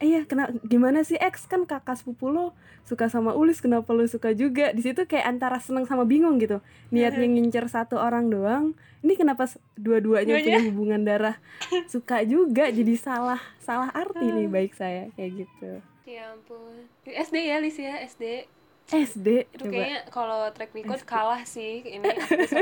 iya 0.01 0.25
kena 0.25 0.55
gimana 0.63 1.03
sih 1.03 1.19
X? 1.19 1.51
Kan 1.51 1.67
kakak 1.67 1.99
sepupu 1.99 2.31
lo 2.31 2.55
suka 2.87 3.11
sama 3.11 3.35
Ulis 3.35 3.59
kenapa 3.59 3.91
lo 3.91 4.07
suka 4.07 4.31
juga? 4.33 4.71
Di 4.71 4.87
situ 4.87 5.03
kayak 5.05 5.27
antara 5.27 5.59
seneng 5.59 5.91
sama 5.91 6.07
bingung 6.07 6.39
gitu. 6.39 6.63
Niatnya 6.95 7.27
ngincer 7.35 7.67
satu 7.67 7.99
orang 7.99 8.31
doang 8.31 8.79
ini 9.01 9.17
kenapa 9.17 9.49
dua-duanya 9.81 10.45
punya 10.45 10.61
hubungan 10.69 11.01
darah? 11.05 11.37
Suka 11.93 12.21
juga 12.29 12.69
jadi 12.69 12.95
salah 13.01 13.41
salah 13.65 13.89
arti 13.97 14.29
nih 14.29 14.49
baik 14.49 14.77
saya 14.77 15.09
kayak 15.17 15.49
gitu. 15.49 15.73
Ya 16.05 16.37
ampun. 16.37 16.85
SD 17.09 17.37
ya 17.49 17.57
Lis 17.65 17.81
ya 17.81 17.97
SD 18.05 18.45
SD 18.91 19.29
itu 19.55 19.65
coba. 19.65 19.73
kayaknya 19.73 20.01
kalau 20.11 20.41
track 20.51 20.71
record 20.75 21.03
kalah 21.07 21.43
sih 21.47 21.87
ini 21.87 22.11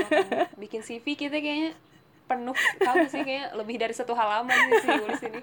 bikin 0.62 0.84
CV 0.84 1.16
kita 1.16 1.40
kayaknya 1.40 1.72
penuh 2.28 2.56
kamu 2.84 3.06
sih? 3.08 3.22
Kayak 3.24 3.56
lebih 3.56 3.76
dari 3.80 3.94
satu 3.96 4.12
halaman 4.12 4.52
sih 4.52 4.84
si 4.84 4.88
Ulis 4.92 5.22
ini. 5.24 5.40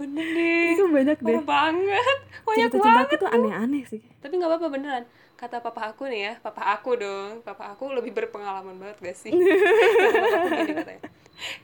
Bener 0.00 0.26
deh. 0.32 0.68
Itu 0.74 0.84
banyak 0.88 1.18
deh. 1.20 1.26
Parah 1.28 1.44
banget. 1.44 2.18
Banyak 2.42 2.68
cerita 2.72 2.76
cinta 2.80 2.88
banget 2.88 3.06
aku 3.06 3.16
tuh. 3.20 3.28
aneh-aneh 3.28 3.82
sih. 3.84 4.00
Tapi 4.24 4.32
nggak 4.40 4.50
apa-apa 4.50 4.68
beneran. 4.72 5.04
Kata 5.36 5.60
papa 5.60 5.92
aku 5.92 6.08
nih 6.08 6.20
ya 6.24 6.32
papa 6.40 6.62
aku 6.72 6.90
dong. 6.96 7.44
Papa 7.44 7.76
aku 7.76 7.92
lebih 7.92 8.16
berpengalaman 8.16 8.80
banget 8.80 8.96
gak 9.04 9.16
sih? 9.20 9.32
Katanya. 10.72 11.02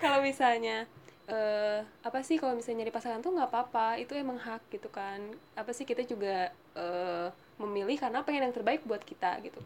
kalau 0.03 0.19
misalnya 0.21 0.85
eh 1.29 1.81
apa 2.03 2.25
sih 2.25 2.41
kalau 2.41 2.57
misalnya 2.57 2.85
nyari 2.85 2.93
pasangan 2.93 3.25
tuh 3.25 3.33
nggak 3.33 3.49
apa-apa. 3.49 3.97
Itu 3.97 4.13
emang 4.13 4.37
hak 4.37 4.69
gitu 4.69 4.93
kan. 4.93 5.25
Apa 5.57 5.73
sih 5.73 5.89
kita 5.89 6.05
juga 6.05 6.53
eh 6.77 7.29
memilih 7.59 7.99
karena 7.99 8.23
pengen 8.23 8.49
yang 8.51 8.55
terbaik 8.55 8.83
buat 8.87 9.03
kita 9.03 9.39
gitu. 9.45 9.61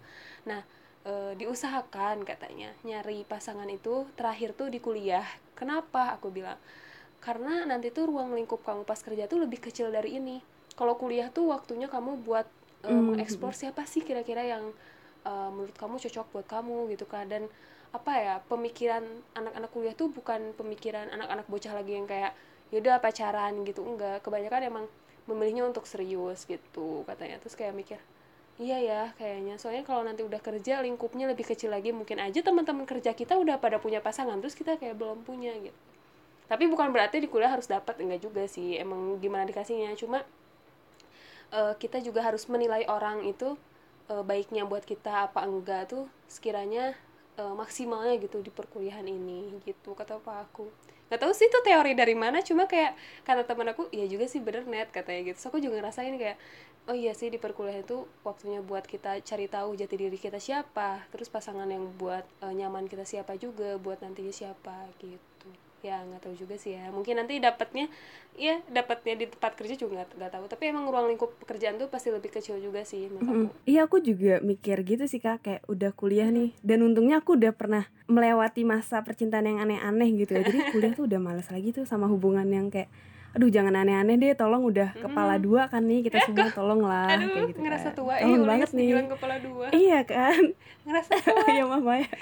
Nah 0.49 0.65
eh, 1.05 1.33
diusahakan 1.39 2.25
katanya 2.27 2.73
nyari 2.83 3.25
pasangan 3.29 3.69
itu 3.71 4.09
terakhir 4.19 4.57
tuh 4.57 4.69
di 4.73 4.81
kuliah. 4.83 5.25
Kenapa? 5.55 6.17
Aku 6.17 6.33
bilang 6.33 6.59
karena 7.23 7.63
nanti 7.63 7.95
tuh 7.95 8.11
ruang 8.11 8.35
lingkup 8.35 8.67
kamu 8.67 8.83
pas 8.83 8.99
kerja 8.99 9.31
tuh 9.31 9.45
lebih 9.45 9.63
kecil 9.63 9.95
dari 9.95 10.19
ini. 10.19 10.43
Kalau 10.75 10.97
kuliah 10.99 11.29
tuh 11.31 11.53
waktunya 11.55 11.87
kamu 11.87 12.25
buat 12.27 12.49
Hmm. 12.83 13.15
mengeksplor 13.15 13.55
siapa 13.55 13.87
sih 13.87 14.03
kira-kira 14.03 14.43
yang 14.43 14.75
uh, 15.23 15.51
menurut 15.55 15.71
kamu 15.79 16.03
cocok 16.03 16.27
buat 16.35 16.47
kamu 16.51 16.91
gitu 16.91 17.07
kan. 17.07 17.31
Dan 17.31 17.47
apa 17.95 18.13
ya 18.19 18.35
pemikiran 18.51 19.07
anak-anak 19.39 19.71
kuliah 19.71 19.95
tuh 19.95 20.11
bukan 20.11 20.51
pemikiran 20.59 21.07
anak-anak 21.15 21.47
bocah 21.47 21.79
lagi 21.79 21.95
yang 21.95 22.11
kayak 22.11 22.35
yaudah 22.75 22.99
pacaran 22.99 23.63
gitu. 23.63 23.87
Enggak. 23.87 24.27
Kebanyakan 24.27 24.63
emang 24.67 24.85
memilihnya 25.33 25.65
untuk 25.67 25.89
serius 25.89 26.45
gitu 26.45 27.03
katanya. 27.09 27.41
Terus 27.41 27.57
kayak 27.57 27.75
mikir 27.75 27.99
iya 28.61 28.79
ya 28.79 29.03
kayaknya. 29.17 29.57
Soalnya 29.57 29.85
kalau 29.89 30.05
nanti 30.05 30.23
udah 30.23 30.39
kerja 30.39 30.85
lingkupnya 30.85 31.27
lebih 31.27 31.49
kecil 31.49 31.73
lagi 31.73 31.91
mungkin 31.91 32.21
aja 32.21 32.45
teman-teman 32.45 32.85
kerja 32.85 33.17
kita 33.17 33.35
udah 33.41 33.57
pada 33.59 33.81
punya 33.81 33.99
pasangan 34.05 34.39
terus 34.39 34.55
kita 34.55 34.77
kayak 34.77 34.95
belum 35.01 35.25
punya 35.25 35.57
gitu. 35.59 35.77
Tapi 36.47 36.69
bukan 36.69 36.93
berarti 36.93 37.17
di 37.25 37.29
kuliah 37.33 37.49
harus 37.49 37.65
dapat 37.65 37.97
enggak 37.99 38.21
juga 38.23 38.45
sih. 38.45 38.77
Emang 38.77 39.17
gimana 39.19 39.49
dikasihnya? 39.49 39.97
Cuma 39.97 40.21
eh, 41.53 41.75
kita 41.81 41.99
juga 42.05 42.21
harus 42.25 42.45
menilai 42.49 42.85
orang 42.89 43.25
itu 43.25 43.57
eh, 44.13 44.23
baiknya 44.25 44.69
buat 44.69 44.85
kita 44.85 45.33
apa 45.33 45.45
enggak 45.49 45.93
tuh 45.93 46.05
sekiranya 46.29 46.93
eh, 47.41 47.55
maksimalnya 47.57 48.21
gitu 48.21 48.41
di 48.45 48.51
perkuliahan 48.53 49.07
ini 49.07 49.61
gitu 49.65 49.97
kata 49.97 50.21
pak 50.21 50.37
aku 50.51 50.69
nggak 51.13 51.21
tahu 51.21 51.33
sih 51.37 51.45
itu 51.45 51.61
teori 51.61 51.93
dari 51.93 52.17
mana 52.17 52.41
cuma 52.41 52.65
kayak 52.65 52.97
kata 53.29 53.45
teman 53.45 53.69
aku 53.77 53.93
ya 53.93 54.09
juga 54.09 54.25
sih 54.25 54.41
bener 54.41 54.65
net 54.65 54.89
katanya 54.89 55.29
gitu. 55.29 55.39
So 55.45 55.53
aku 55.53 55.61
juga 55.61 55.77
ngerasain 55.85 56.17
kayak 56.17 56.41
oh 56.89 56.97
iya 56.97 57.13
sih 57.13 57.29
di 57.29 57.37
perkuliahan 57.37 57.85
itu 57.85 58.09
waktunya 58.27 58.65
buat 58.65 58.89
kita 58.89 59.21
cari 59.23 59.47
tahu 59.47 59.77
jati 59.77 59.95
diri 59.95 60.19
kita 60.19 60.41
siapa 60.43 61.05
terus 61.15 61.29
pasangan 61.29 61.69
yang 61.69 61.85
buat 62.01 62.25
eh, 62.43 62.55
nyaman 62.57 62.91
kita 62.91 63.05
siapa 63.07 63.39
juga 63.39 63.79
buat 63.79 64.03
nantinya 64.03 64.33
siapa 64.33 64.91
gitu 64.99 65.32
ya 65.83 65.99
nggak 66.01 66.23
tahu 66.23 66.35
juga 66.35 66.55
sih 66.55 66.79
ya. 66.79 66.89
Mungkin 66.89 67.19
nanti 67.19 67.43
dapatnya 67.43 67.91
ya 68.33 68.63
dapatnya 68.71 69.19
di 69.19 69.27
tempat 69.29 69.53
kerja 69.59 69.75
juga 69.75 70.07
nggak 70.07 70.31
tahu. 70.31 70.45
Tapi 70.47 70.63
emang 70.71 70.87
ruang 70.87 71.11
lingkup 71.11 71.35
pekerjaan 71.43 71.77
tuh 71.77 71.91
pasti 71.91 72.09
lebih 72.09 72.31
kecil 72.31 72.57
juga 72.57 72.87
sih 72.87 73.11
menurut 73.11 73.27
aku. 73.27 73.35
Mm-mm. 73.53 73.67
Iya 73.67 73.81
aku 73.85 73.99
juga 73.99 74.39
mikir 74.41 74.87
gitu 74.87 75.05
sih 75.05 75.19
kak. 75.19 75.43
Kayak 75.43 75.63
udah 75.67 75.91
kuliah 75.93 76.31
nih 76.31 76.55
dan 76.63 76.81
untungnya 76.81 77.19
aku 77.19 77.35
udah 77.35 77.53
pernah 77.53 77.85
melewati 78.07 78.63
masa 78.63 79.03
percintaan 79.03 79.45
yang 79.45 79.59
aneh-aneh 79.59 80.09
gitu 80.17 80.39
ya. 80.39 80.47
Jadi 80.47 80.59
kuliah 80.73 80.95
tuh 80.95 81.05
udah 81.11 81.19
males 81.19 81.51
lagi 81.51 81.75
tuh 81.75 81.85
sama 81.85 82.07
hubungan 82.07 82.47
yang 82.47 82.71
kayak 82.71 82.87
aduh 83.33 83.49
jangan 83.49 83.73
aneh-aneh 83.73 84.21
deh 84.21 84.37
tolong 84.37 84.61
udah 84.61 84.93
kepala 84.93 85.41
dua 85.41 85.65
kan 85.65 85.81
nih 85.89 86.05
kita 86.05 86.21
semua 86.21 86.53
tolong 86.53 86.85
lah 86.85 87.17
aduh 87.17 87.33
kayak 87.33 87.49
gitu 87.49 87.59
ngerasa 87.65 87.89
kan. 87.89 87.97
tua. 87.97 88.15
Tolong 88.21 88.29
iya 88.29 88.45
banget 88.45 88.69
nih. 88.77 88.89
kepala 89.09 89.37
dua. 89.41 89.67
Iya 89.73 89.99
kan? 90.05 90.43
Ngerasa 90.85 91.13
tua. 91.25 91.49
Ya 91.57 91.65
mama 91.65 91.93
ya 92.05 92.13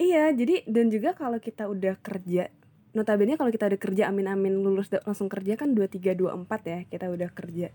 iya 0.00 0.32
jadi 0.32 0.64
dan 0.64 0.88
juga 0.88 1.12
kalau 1.12 1.36
kita 1.36 1.68
udah 1.68 2.00
kerja 2.00 2.48
notabene 2.90 3.38
kalau 3.38 3.54
kita 3.54 3.70
udah 3.70 3.80
kerja 3.80 4.02
amin-amin 4.10 4.66
lulus 4.66 4.90
langsung 5.06 5.30
kerja 5.30 5.54
kan 5.54 5.78
23 5.78 6.18
24 6.18 6.50
ya 6.66 6.78
kita 6.90 7.06
udah 7.06 7.30
kerja. 7.30 7.68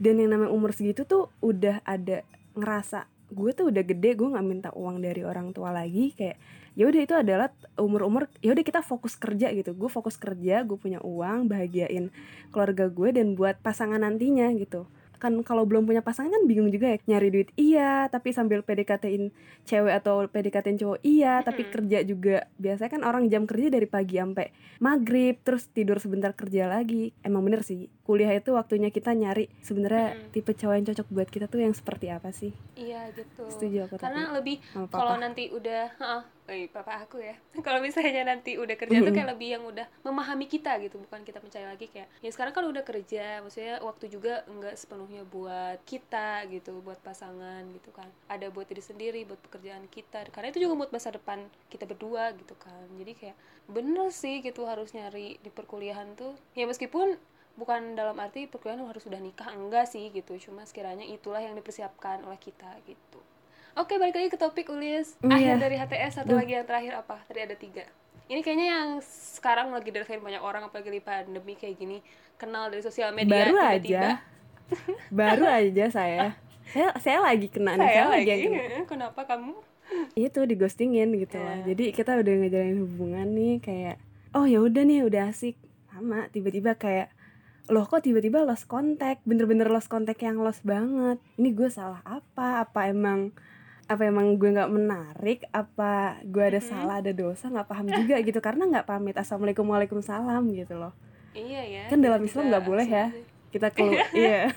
Dan 0.00 0.20
yang 0.20 0.32
namanya 0.32 0.50
umur 0.52 0.72
segitu 0.72 1.04
tuh 1.04 1.28
udah 1.44 1.84
ada 1.84 2.24
ngerasa 2.56 3.04
gue 3.32 3.50
tuh 3.56 3.72
udah 3.72 3.84
gede 3.84 4.16
gue 4.16 4.28
nggak 4.28 4.44
minta 4.44 4.70
uang 4.76 5.00
dari 5.00 5.24
orang 5.24 5.56
tua 5.56 5.72
lagi 5.72 6.12
kayak 6.12 6.36
ya 6.76 6.84
udah 6.88 7.00
itu 7.00 7.14
adalah 7.16 7.48
umur-umur 7.80 8.28
ya 8.44 8.52
udah 8.56 8.64
kita 8.64 8.80
fokus 8.80 9.16
kerja 9.20 9.52
gitu. 9.52 9.76
Gue 9.76 9.92
fokus 9.92 10.16
kerja 10.16 10.64
gue 10.64 10.78
punya 10.80 11.04
uang 11.04 11.52
bahagiain 11.52 12.08
keluarga 12.48 12.88
gue 12.88 13.08
dan 13.12 13.36
buat 13.36 13.60
pasangan 13.60 14.00
nantinya 14.00 14.48
gitu 14.56 14.88
kan 15.22 15.46
kalau 15.46 15.62
belum 15.62 15.86
punya 15.86 16.02
pasangan 16.02 16.34
kan 16.34 16.42
bingung 16.50 16.74
juga 16.74 16.98
ya 16.98 16.98
nyari 17.06 17.28
duit. 17.30 17.48
Iya 17.54 18.10
tapi 18.10 18.34
sambil 18.34 18.66
PDKT-in 18.66 19.30
cewek 19.62 19.94
atau 20.02 20.26
PDKT-in 20.26 20.78
cowok 20.82 20.98
iya 21.06 21.38
tapi 21.46 21.62
Mm-mm. 21.62 21.74
kerja 21.78 21.98
juga. 22.02 22.50
Biasanya 22.58 22.90
kan 22.90 23.02
orang 23.06 23.30
jam 23.30 23.46
kerja 23.46 23.70
dari 23.70 23.86
pagi 23.86 24.18
sampai 24.18 24.50
maghrib 24.82 25.38
terus 25.46 25.70
tidur 25.70 26.02
sebentar 26.02 26.34
kerja 26.34 26.66
lagi. 26.66 27.14
Emang 27.22 27.46
bener 27.46 27.62
sih 27.62 27.86
kuliah 28.02 28.34
itu 28.34 28.50
waktunya 28.50 28.90
kita 28.90 29.14
nyari 29.14 29.46
sebenarnya 29.62 30.18
Mm-mm. 30.18 30.34
tipe 30.34 30.52
cowok 30.58 30.74
yang 30.74 30.86
cocok 30.90 31.06
buat 31.14 31.28
kita 31.30 31.46
tuh 31.46 31.62
yang 31.62 31.70
seperti 31.70 32.10
apa 32.10 32.34
sih? 32.34 32.50
Iya 32.74 33.14
gitu. 33.14 33.46
Setuju 33.46 33.86
aku 33.86 33.94
karena 34.02 34.26
tapi 34.26 34.36
lebih 34.42 34.56
kalau 34.90 35.14
nanti 35.20 35.46
udah 35.54 35.82
heeh, 36.02 36.22
eh, 36.50 36.66
papa 36.66 37.06
aku 37.06 37.22
ya. 37.22 37.38
Kalau 37.66 37.78
misalnya 37.78 38.26
nanti 38.26 38.58
udah 38.58 38.74
kerja 38.74 38.98
tuh 38.98 39.14
kayak 39.14 39.28
lebih 39.38 39.48
yang 39.54 39.62
udah 39.62 39.86
memahami 40.02 40.50
kita 40.50 40.82
gitu 40.82 40.98
bukan 40.98 41.22
kita 41.22 41.38
mencari 41.38 41.66
lagi 41.68 41.86
kayak 41.86 42.10
ya 42.18 42.30
sekarang 42.34 42.50
kan 42.50 42.64
udah 42.66 42.82
kerja 42.82 43.38
maksudnya 43.38 43.78
waktu 43.78 44.10
juga 44.10 44.42
enggak 44.50 44.74
sepenuhnya 44.74 45.22
buat 45.28 45.78
kita 45.86 46.50
gitu 46.50 46.82
buat 46.82 46.98
pasangan 47.06 47.62
gitu 47.70 47.94
kan. 47.94 48.10
Ada 48.26 48.50
buat 48.50 48.66
diri 48.66 48.82
sendiri 48.82 49.22
buat 49.22 49.38
pekerjaan 49.46 49.86
kita 49.86 50.26
karena 50.34 50.50
itu 50.50 50.58
juga 50.58 50.74
buat 50.74 50.90
masa 50.90 51.14
depan 51.14 51.46
kita 51.70 51.86
berdua 51.86 52.34
gitu 52.34 52.58
kan. 52.58 52.82
Jadi 52.98 53.12
kayak 53.14 53.36
bener 53.70 54.10
sih 54.10 54.42
gitu 54.42 54.66
harus 54.66 54.90
nyari 54.90 55.38
di 55.38 55.50
perkuliahan 55.54 56.18
tuh. 56.18 56.34
Ya 56.58 56.66
meskipun 56.66 57.14
bukan 57.54 57.92
dalam 57.92 58.16
arti 58.16 58.44
perkuliahan 58.44 58.80
harus 58.82 59.04
sudah 59.04 59.18
nikah 59.18 59.48
enggak 59.48 59.84
sih 59.84 60.08
gitu 60.08 60.36
cuma 60.40 60.64
sekiranya 60.64 61.04
itulah 61.04 61.38
yang 61.38 61.52
dipersiapkan 61.52 62.22
oleh 62.22 62.36
kita 62.36 62.68
gitu 62.84 63.20
Oke, 63.72 63.96
balik 63.96 64.12
lagi 64.12 64.28
ke 64.28 64.36
topik 64.36 64.68
Ulis. 64.68 65.16
Mm, 65.24 65.32
Akhir 65.32 65.48
iya. 65.48 65.56
dari 65.56 65.76
HTS 65.80 66.20
satu 66.20 66.36
Duh. 66.36 66.44
lagi 66.44 66.52
yang 66.52 66.68
terakhir 66.68 66.92
apa? 66.92 67.24
Tadi 67.24 67.40
ada 67.40 67.56
tiga. 67.56 67.88
Ini 68.28 68.44
kayaknya 68.44 68.66
yang 68.68 68.88
sekarang 69.00 69.72
lagi 69.72 69.88
dirasain 69.88 70.20
banyak 70.20 70.44
orang 70.44 70.68
apalagi 70.68 70.92
di 70.92 71.00
pandemi 71.00 71.56
kayak 71.56 71.80
gini 71.80 72.04
kenal 72.36 72.68
dari 72.68 72.80
sosial 72.80 73.16
media 73.16 73.48
baru 73.48 73.56
tiba-tiba 73.56 73.72
aja 73.72 74.02
baru 75.24 75.44
aja 75.46 75.84
saya 75.88 76.36
saya 76.66 76.88
saya 76.98 77.18
lagi 77.22 77.48
kena 77.48 77.76
nih 77.76 77.80
saya 77.80 77.92
saya 77.94 78.06
lagi 78.10 78.28
lagi 78.28 78.44
kena. 78.46 78.60
"Eh, 78.60 78.84
kenapa 78.84 79.20
kamu 79.24 79.52
itu 80.14 80.40
di 80.42 80.54
ghostingin 80.54 81.08
gitu 81.14 81.36
loh 81.36 81.56
Ya. 81.60 81.64
jadi 81.66 81.84
kita 81.92 82.12
udah 82.14 82.32
ngejalanin 82.34 82.78
hubungan 82.82 83.26
nih 83.30 83.54
kayak 83.58 83.96
oh 84.32 84.44
ya 84.44 84.58
udah 84.58 84.82
nih 84.82 85.00
udah 85.02 85.28
asik 85.28 85.56
sama 85.88 86.28
tiba-tiba 86.28 86.72
kayak 86.74 87.08
loh 87.64 87.84
kok 87.84 88.02
tiba-tiba 88.02 88.42
lost 88.42 88.66
contact? 88.66 89.22
Bener-bener 89.22 89.66
lost 89.66 89.86
contact 89.86 90.18
yang 90.18 90.38
lost 90.38 90.62
banget. 90.62 91.22
Ini 91.36 91.48
gue 91.50 91.68
salah 91.68 92.02
apa? 92.02 92.62
Apa 92.62 92.88
emang 92.88 93.30
apa 93.84 94.02
emang 94.02 94.34
gue 94.34 94.50
nggak 94.50 94.72
menarik? 94.72 95.44
Apa 95.50 96.18
gue 96.22 96.42
ada 96.42 96.58
Mhm. 96.58 96.66
salah 96.66 96.94
ada 96.98 97.12
dosa? 97.12 97.46
Nggak 97.46 97.68
paham 97.68 97.86
juga 97.88 98.16
gitu 98.20 98.38
karena 98.38 98.66
nggak 98.66 98.86
pamit. 98.86 99.14
Assalamualaikum 99.14 99.62
waalaikumsalam 99.64 100.42
gitu 100.52 100.74
loh. 100.74 100.92
Iya 101.32 101.62
ya 101.64 101.84
Kan 101.88 102.00
dalam 102.00 102.20
Islam 102.20 102.48
nggak 102.48 102.64
boleh 102.64 102.84
ya. 102.84 103.06
kita 103.48 103.68
keluar 103.68 104.00
iya. 104.16 104.48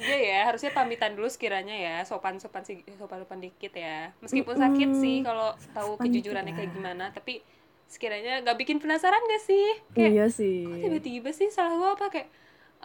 Iya 0.00 0.16
ya 0.18 0.38
harusnya 0.48 0.72
pamitan 0.72 1.12
dulu 1.12 1.28
sekiranya 1.28 1.76
ya 1.76 1.96
sopan 2.02 2.40
sopan 2.40 2.64
sih 2.64 2.80
sopan 2.96 3.20
sopan 3.20 3.38
dikit 3.38 3.76
ya. 3.76 4.16
Meskipun 4.18 4.56
sakit 4.56 4.88
Mm-mm. 4.88 5.02
sih 5.02 5.16
kalau 5.20 5.52
tahu 5.70 6.00
kejujurannya 6.00 6.56
kayak 6.56 6.72
gimana 6.72 7.12
tapi 7.12 7.44
sekiranya 7.90 8.38
nggak 8.46 8.54
bikin 8.54 8.78
penasaran 8.78 9.18
gak 9.18 9.42
sih? 9.42 9.66
Kayak 9.98 10.10
iya 10.14 10.26
sih. 10.30 10.62
kok 10.62 10.78
tiba-tiba 10.78 11.30
sih 11.34 11.50
salah 11.50 11.74
gua 11.74 11.98
apa? 11.98 12.06
Kayak 12.06 12.30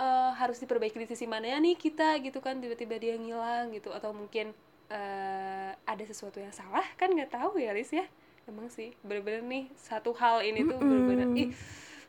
eh, 0.02 0.32
harus 0.41 0.58
diperbaiki 0.58 0.98
di 0.98 1.06
sisi 1.06 1.30
mana 1.30 1.46
ya 1.46 1.62
nih 1.62 1.78
kita 1.78 2.18
gitu 2.26 2.41
kan 2.41 2.58
tiba-tiba 2.58 2.98
dia 2.98 3.13
ngilang 3.13 3.70
gitu. 3.70 3.94
Atau 3.94 4.18
mungkin 4.18 4.58
eh, 4.89 5.72
ada 5.78 6.04
sesuatu 6.04 6.41
yang 6.41 6.50
salah 6.50 6.84
kan 6.98 7.13
nggak 7.13 7.30
tahu 7.30 7.62
ya 7.62 7.70
Lis 7.78 7.94
ya? 7.94 8.10
Emang 8.50 8.65
sih 8.74 8.98
bener-bener 9.06 9.46
nih 9.46 9.63
satu 9.78 10.13
hal 10.18 10.41
ini 10.41 10.65
tuh 10.65 10.78
bener-bener 10.82 11.30
ih 11.38 11.50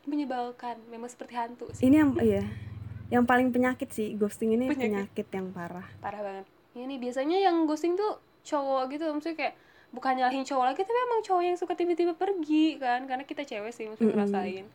menyebalkan. 0.09 0.81
Memang 0.89 1.09
seperti 1.13 1.37
hantu 1.37 1.69
sih. 1.77 1.85
Ini 1.85 2.01
yang 2.01 2.11
iya 2.17 2.43
yang 3.13 3.23
paling 3.29 3.53
penyakit 3.53 3.93
sih. 3.93 4.17
Ghosting 4.17 4.57
ini 4.57 4.67
Penyakit. 4.67 4.81
penyakit 4.89 5.27
yang 5.37 5.47
parah. 5.53 5.87
Parah 6.01 6.21
banget. 6.25 6.45
Ini 6.73 6.97
biasanya 6.97 7.37
yang 7.45 7.69
ghosting 7.69 7.93
tuh 7.93 8.17
cowok 8.47 8.83
gitu 8.95 9.05
maksudnya 9.11 9.37
kayak 9.37 9.55
bukan 9.97 10.13
nyalahin 10.21 10.45
cowok 10.45 10.65
lagi 10.69 10.81
tapi 10.85 10.99
emang 11.09 11.21
cowok 11.25 11.43
yang 11.43 11.57
suka 11.57 11.73
tiba-tiba 11.73 12.13
pergi 12.13 12.77
kan. 12.77 13.09
Karena 13.09 13.25
kita 13.25 13.41
cewek 13.41 13.73
sih 13.73 13.89
maksudnya 13.89 14.13
Mm-mm. 14.13 14.29
ngerasain. 14.29 14.65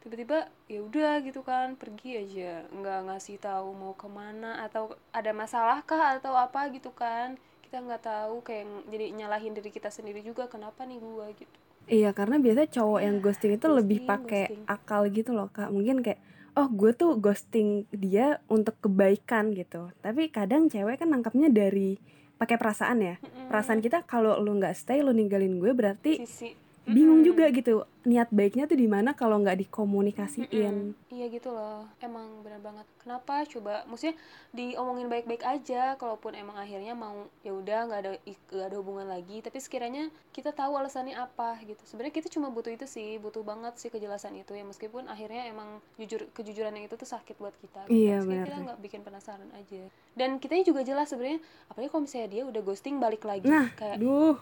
Tiba-tiba 0.00 0.38
ya 0.72 0.80
udah 0.80 1.12
gitu 1.20 1.44
kan 1.44 1.76
pergi 1.76 2.10
aja. 2.16 2.64
Nggak 2.72 2.98
ngasih 3.12 3.36
tahu 3.36 3.76
mau 3.76 3.92
ke 3.92 4.08
mana 4.08 4.64
atau 4.64 4.96
ada 5.12 5.36
masalah 5.36 5.84
kah 5.84 6.16
atau 6.16 6.32
apa 6.32 6.72
gitu 6.72 6.88
kan. 6.96 7.36
Kita 7.60 7.84
nggak 7.84 8.02
tahu 8.08 8.40
kayak 8.40 8.88
jadi 8.88 9.12
nyalahin 9.12 9.52
diri 9.52 9.68
kita 9.68 9.92
sendiri 9.92 10.24
juga 10.24 10.48
kenapa 10.48 10.88
nih 10.88 10.96
gua 10.96 11.28
gitu. 11.36 11.52
Iya 11.86 12.10
karena 12.10 12.42
biasanya 12.42 12.70
cowok 12.72 13.00
yang 13.04 13.16
ghosting 13.22 13.52
itu 13.54 13.66
lebih 13.70 13.98
ghosting, 14.02 14.10
pakai 14.10 14.44
ghosting. 14.50 14.62
akal 14.66 15.02
gitu 15.12 15.30
loh 15.36 15.48
kak. 15.54 15.70
Mungkin 15.70 16.02
kayak 16.02 16.18
oh 16.56 16.66
gue 16.72 16.90
tuh 16.96 17.20
ghosting 17.20 17.84
dia 17.92 18.40
untuk 18.48 18.74
kebaikan 18.80 19.52
gitu. 19.52 19.92
Tapi 20.00 20.32
kadang 20.32 20.72
cewek 20.72 20.98
kan 20.98 21.12
nangkapnya 21.12 21.52
dari 21.52 22.00
pakai 22.36 22.56
perasaan 22.56 22.98
ya 23.00 23.14
Mm-mm. 23.16 23.48
perasaan 23.48 23.80
kita 23.80 24.04
kalau 24.04 24.36
lu 24.38 24.56
nggak 24.56 24.76
stay 24.76 25.00
lu 25.00 25.10
ninggalin 25.10 25.56
gue 25.56 25.72
berarti 25.72 26.20
sisi 26.20 26.52
bingung 26.86 27.26
juga 27.26 27.50
gitu 27.50 27.82
niat 28.06 28.30
baiknya 28.30 28.70
tuh 28.70 28.78
di 28.78 28.86
mana 28.86 29.10
kalau 29.18 29.42
nggak 29.42 29.66
dikomunikasiin 29.66 30.46
Mm-mm. 30.46 30.94
Iya 31.10 31.26
gitu 31.32 31.48
loh, 31.50 31.88
emang 31.98 32.44
benar 32.44 32.60
banget. 32.60 32.86
Kenapa? 33.00 33.42
Coba, 33.48 33.88
maksudnya 33.88 34.14
diomongin 34.52 35.08
baik-baik 35.08 35.42
aja. 35.48 35.96
Kalaupun 35.96 36.36
emang 36.36 36.60
akhirnya 36.60 36.92
mau 36.92 37.26
ya 37.40 37.56
udah 37.56 37.88
nggak 37.88 38.00
ada 38.04 38.10
nggak 38.22 38.66
ada 38.68 38.76
hubungan 38.76 39.08
lagi. 39.08 39.40
Tapi 39.40 39.56
sekiranya 39.56 40.12
kita 40.36 40.52
tahu 40.52 40.76
alasannya 40.76 41.16
apa 41.16 41.56
gitu. 41.64 41.80
Sebenarnya 41.88 42.14
kita 42.20 42.28
cuma 42.28 42.52
butuh 42.52 42.68
itu 42.68 42.84
sih, 42.84 43.16
butuh 43.16 43.40
banget 43.40 43.80
sih 43.80 43.88
kejelasan 43.88 44.36
itu 44.36 44.52
ya. 44.52 44.62
Meskipun 44.62 45.08
akhirnya 45.08 45.48
emang 45.48 45.80
jujur 45.96 46.28
kejujuran 46.36 46.76
yang 46.76 46.84
itu 46.84 47.00
tuh 47.00 47.08
sakit 47.08 47.40
buat 47.40 47.56
kita. 47.64 47.88
gitu. 47.88 47.96
Iya, 47.96 48.20
benar 48.20 48.46
kita 48.46 48.58
nggak 48.68 48.78
bikin 48.84 49.00
penasaran 49.00 49.48
aja. 49.56 49.88
Dan 50.12 50.36
kitanya 50.36 50.68
juga 50.68 50.84
jelas 50.84 51.08
sebenarnya. 51.08 51.40
Apalagi 51.72 51.88
kalau 51.90 52.02
misalnya 52.04 52.28
dia 52.28 52.42
udah 52.44 52.60
ghosting 52.60 53.00
balik 53.00 53.24
lagi, 53.24 53.48
nah 53.48 53.72
kayak 53.72 53.96
duh 53.98 54.36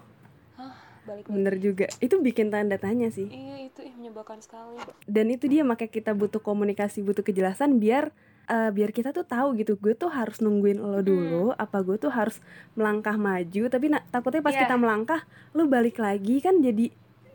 balik 1.04 1.22
lagi. 1.22 1.32
bener 1.32 1.54
juga. 1.56 1.86
Itu 1.98 2.18
bikin 2.18 2.48
tanda 2.48 2.76
tanya 2.76 3.08
sih. 3.08 3.26
Iya 3.26 3.56
itu 3.64 3.80
ih, 3.80 3.94
menyebalkan 3.94 4.38
sekali. 4.38 4.76
dan 5.06 5.26
itu 5.28 5.44
dia 5.46 5.62
makanya 5.62 5.88
kita 5.90 6.12
butuh 6.12 6.40
komunikasi 6.40 7.00
butuh 7.00 7.20
kejelasan 7.20 7.76
biar 7.76 8.08
eh, 8.44 8.70
biar 8.70 8.90
kita 8.90 9.08
tuh 9.10 9.22
tahu 9.22 9.54
gitu 9.54 9.74
gue 9.74 9.94
tuh 9.94 10.08
harus 10.08 10.36
nungguin 10.38 10.76
lo 10.76 11.00
dulu 11.00 11.52
apa 11.54 11.80
gue 11.80 11.96
tuh 11.98 12.08
harus 12.08 12.40
melangkah 12.74 13.14
maju 13.14 13.62
tapi 13.66 13.88
na- 13.88 14.04
takutnya 14.06 14.40
pas 14.40 14.52
Iya. 14.52 14.64
kita 14.64 14.74
melangkah 14.74 15.24
lo 15.50 15.64
balik 15.66 15.96
lagi 15.96 16.38
kan 16.38 16.58
jadi 16.58 16.92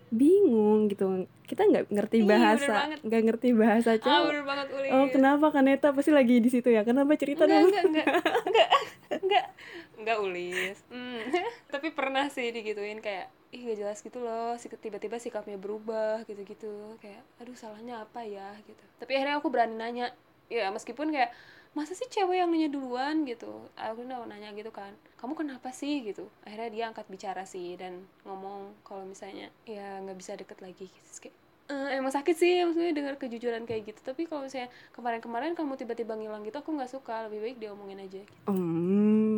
bingung 0.09 0.85
gitu. 0.87 1.05
Kita 1.43 1.61
nggak 1.63 1.85
ngerti 1.87 2.17
Iya, 2.19 2.27
bahasa 2.27 2.73
nggak 2.99 3.21
ngerti 3.23 3.49
bahasa 3.53 3.89
Ah 3.91 3.97
cowok. 3.97 4.25
bener 4.27 4.43
banget 4.43 4.67
Uli. 4.71 4.87
oh 4.87 5.05
kenapa 5.07 5.45
Kaneta 5.49 5.87
pasti 5.89 6.11
lagi 6.11 6.37
di 6.37 6.47
situ 6.47 6.65
ya? 6.67 6.81
Kenapa 6.83 7.13
cerita 7.15 7.43
enggak, 7.43 7.57
dong? 7.59 7.69
enggak, 7.69 7.85
enggak, 7.85 8.07
enggak, 8.43 8.69
enggak, 9.15 9.45
enggak 9.99 10.17
ulis. 10.23 10.77
Hmm. 10.87 11.21
Tapi 11.73 11.91
pernah 11.91 12.31
sih 12.31 12.49
digituin 12.49 13.03
kayak, 13.03 13.27
ih 13.51 13.61
gak 13.67 13.77
jelas 13.77 13.99
gitu 13.99 14.23
loh, 14.23 14.55
si 14.55 14.71
tiba-tiba 14.71 15.19
sikapnya 15.19 15.59
berubah 15.59 16.23
gitu-gitu, 16.25 16.95
kayak, 17.03 17.21
aduh 17.37 17.53
salahnya 17.53 18.07
apa 18.07 18.23
ya 18.23 18.55
gitu. 18.63 18.83
Tapi 18.97 19.11
akhirnya 19.19 19.37
aku 19.43 19.51
berani 19.51 19.75
nanya, 19.75 20.15
ya 20.47 20.71
meskipun 20.71 21.11
kayak, 21.11 21.35
masa 21.77 21.93
sih 21.93 22.09
cewek 22.09 22.41
yang 22.41 22.49
nanya 22.49 22.69
duluan 22.73 23.29
gitu, 23.29 23.69
aku 23.77 24.01
udah 24.01 24.25
nanya 24.25 24.49
gitu 24.57 24.73
kan, 24.73 24.89
kamu 25.21 25.37
kenapa 25.37 25.69
sih 25.69 26.01
gitu. 26.01 26.25
Akhirnya 26.41 26.69
dia 26.73 26.83
angkat 26.89 27.05
bicara 27.05 27.45
sih 27.45 27.77
dan 27.77 28.07
ngomong 28.25 28.73
kalau 28.81 29.05
misalnya 29.05 29.53
ya 29.69 30.01
nggak 30.01 30.17
bisa 30.17 30.33
deket 30.33 30.57
lagi 30.65 30.89
gitu. 30.89 31.05
Terus 31.05 31.19
kayak, 31.29 31.35
"Eh, 31.69 32.01
emang 32.01 32.09
sakit 32.09 32.33
sih 32.33 32.65
maksudnya 32.65 32.97
dengar 32.97 33.21
kejujuran 33.21 33.69
kayak 33.69 33.93
gitu 33.93 34.01
tapi 34.01 34.25
kalau 34.25 34.41
misalnya 34.41 34.73
kemarin-kemarin 34.89 35.53
kamu 35.53 35.77
tiba-tiba 35.77 36.17
ngilang 36.17 36.41
gitu 36.41 36.57
aku 36.57 36.73
nggak 36.73 36.89
suka 36.89 37.29
lebih 37.29 37.45
baik 37.45 37.57
diomongin 37.61 38.01
aja 38.01 38.25
Hmm. 38.49 39.28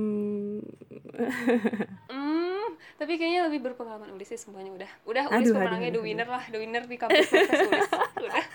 Hmm 2.11 2.67
tapi 2.97 3.17
kayaknya 3.17 3.49
lebih 3.49 3.61
berpengalaman 3.65 4.13
Ulis 4.13 4.29
sih 4.29 4.39
semuanya 4.39 4.71
udah 4.71 4.91
udah 5.09 5.23
Ulis 5.33 5.49
Aduh, 5.49 5.55
pemenangnya 5.57 5.89
aduh, 5.89 5.95
the 5.95 6.01
aduh. 6.01 6.05
winner 6.05 6.27
lah 6.29 6.43
the 6.49 6.57
winner 6.61 6.83
di 6.85 6.95
kampus 6.97 7.27
Ulis 7.33 7.89
udah 8.25 8.45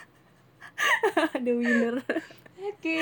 ada 1.34 1.52
winner 1.52 1.94
oke 2.62 2.98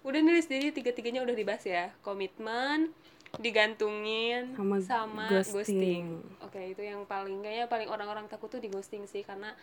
udah 0.00 0.18
nih 0.24 0.32
Lis 0.32 0.48
jadi 0.48 0.72
tiga-tiganya 0.72 1.20
udah 1.22 1.34
dibahas 1.36 1.64
ya 1.68 1.92
komitmen 2.00 2.90
digantungin 3.38 4.58
Sama 4.58 4.82
sama, 4.82 5.26
ghosting. 5.30 5.54
ghosting. 5.54 6.04
Oke, 6.42 6.74
itu 6.74 6.82
yang 6.82 7.06
paling 7.06 7.38
kayaknya 7.46 7.70
paling 7.70 7.86
orang-orang 7.86 8.26
takut 8.26 8.50
tuh 8.50 8.58
di 8.58 8.66
ghosting 8.66 9.06
sih 9.06 9.22
karena 9.22 9.54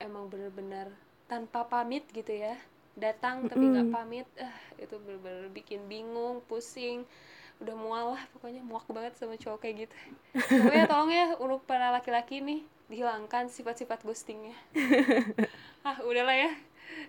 emang 0.00 0.32
bener-bener 0.32 0.88
tanpa 1.28 1.68
pamit 1.68 2.08
gitu 2.16 2.32
ya. 2.32 2.56
Datang 2.96 3.44
tapi 3.44 3.60
nggak 3.60 3.92
pamit, 3.92 4.24
ah 4.40 4.56
itu 4.80 4.96
bener-bener 5.04 5.52
bikin 5.52 5.84
bingung, 5.84 6.40
pusing. 6.48 7.04
Udah 7.60 7.76
mual 7.76 8.16
lah 8.16 8.22
pokoknya 8.32 8.64
muak 8.64 8.88
banget 8.88 9.14
sama 9.20 9.36
cowok 9.36 9.58
kayak 9.60 9.86
gitu. 9.86 9.96
Pokoknya 10.34 10.86
tolong 10.88 11.10
ya 11.12 11.26
untuk 11.36 11.60
para 11.68 11.92
laki-laki 11.92 12.40
nih 12.40 12.64
dihilangkan 12.88 13.46
sifat-sifat 13.52 14.02
ghostingnya. 14.02 14.56
ah, 15.86 16.00
udahlah 16.02 16.34
ya. 16.34 16.50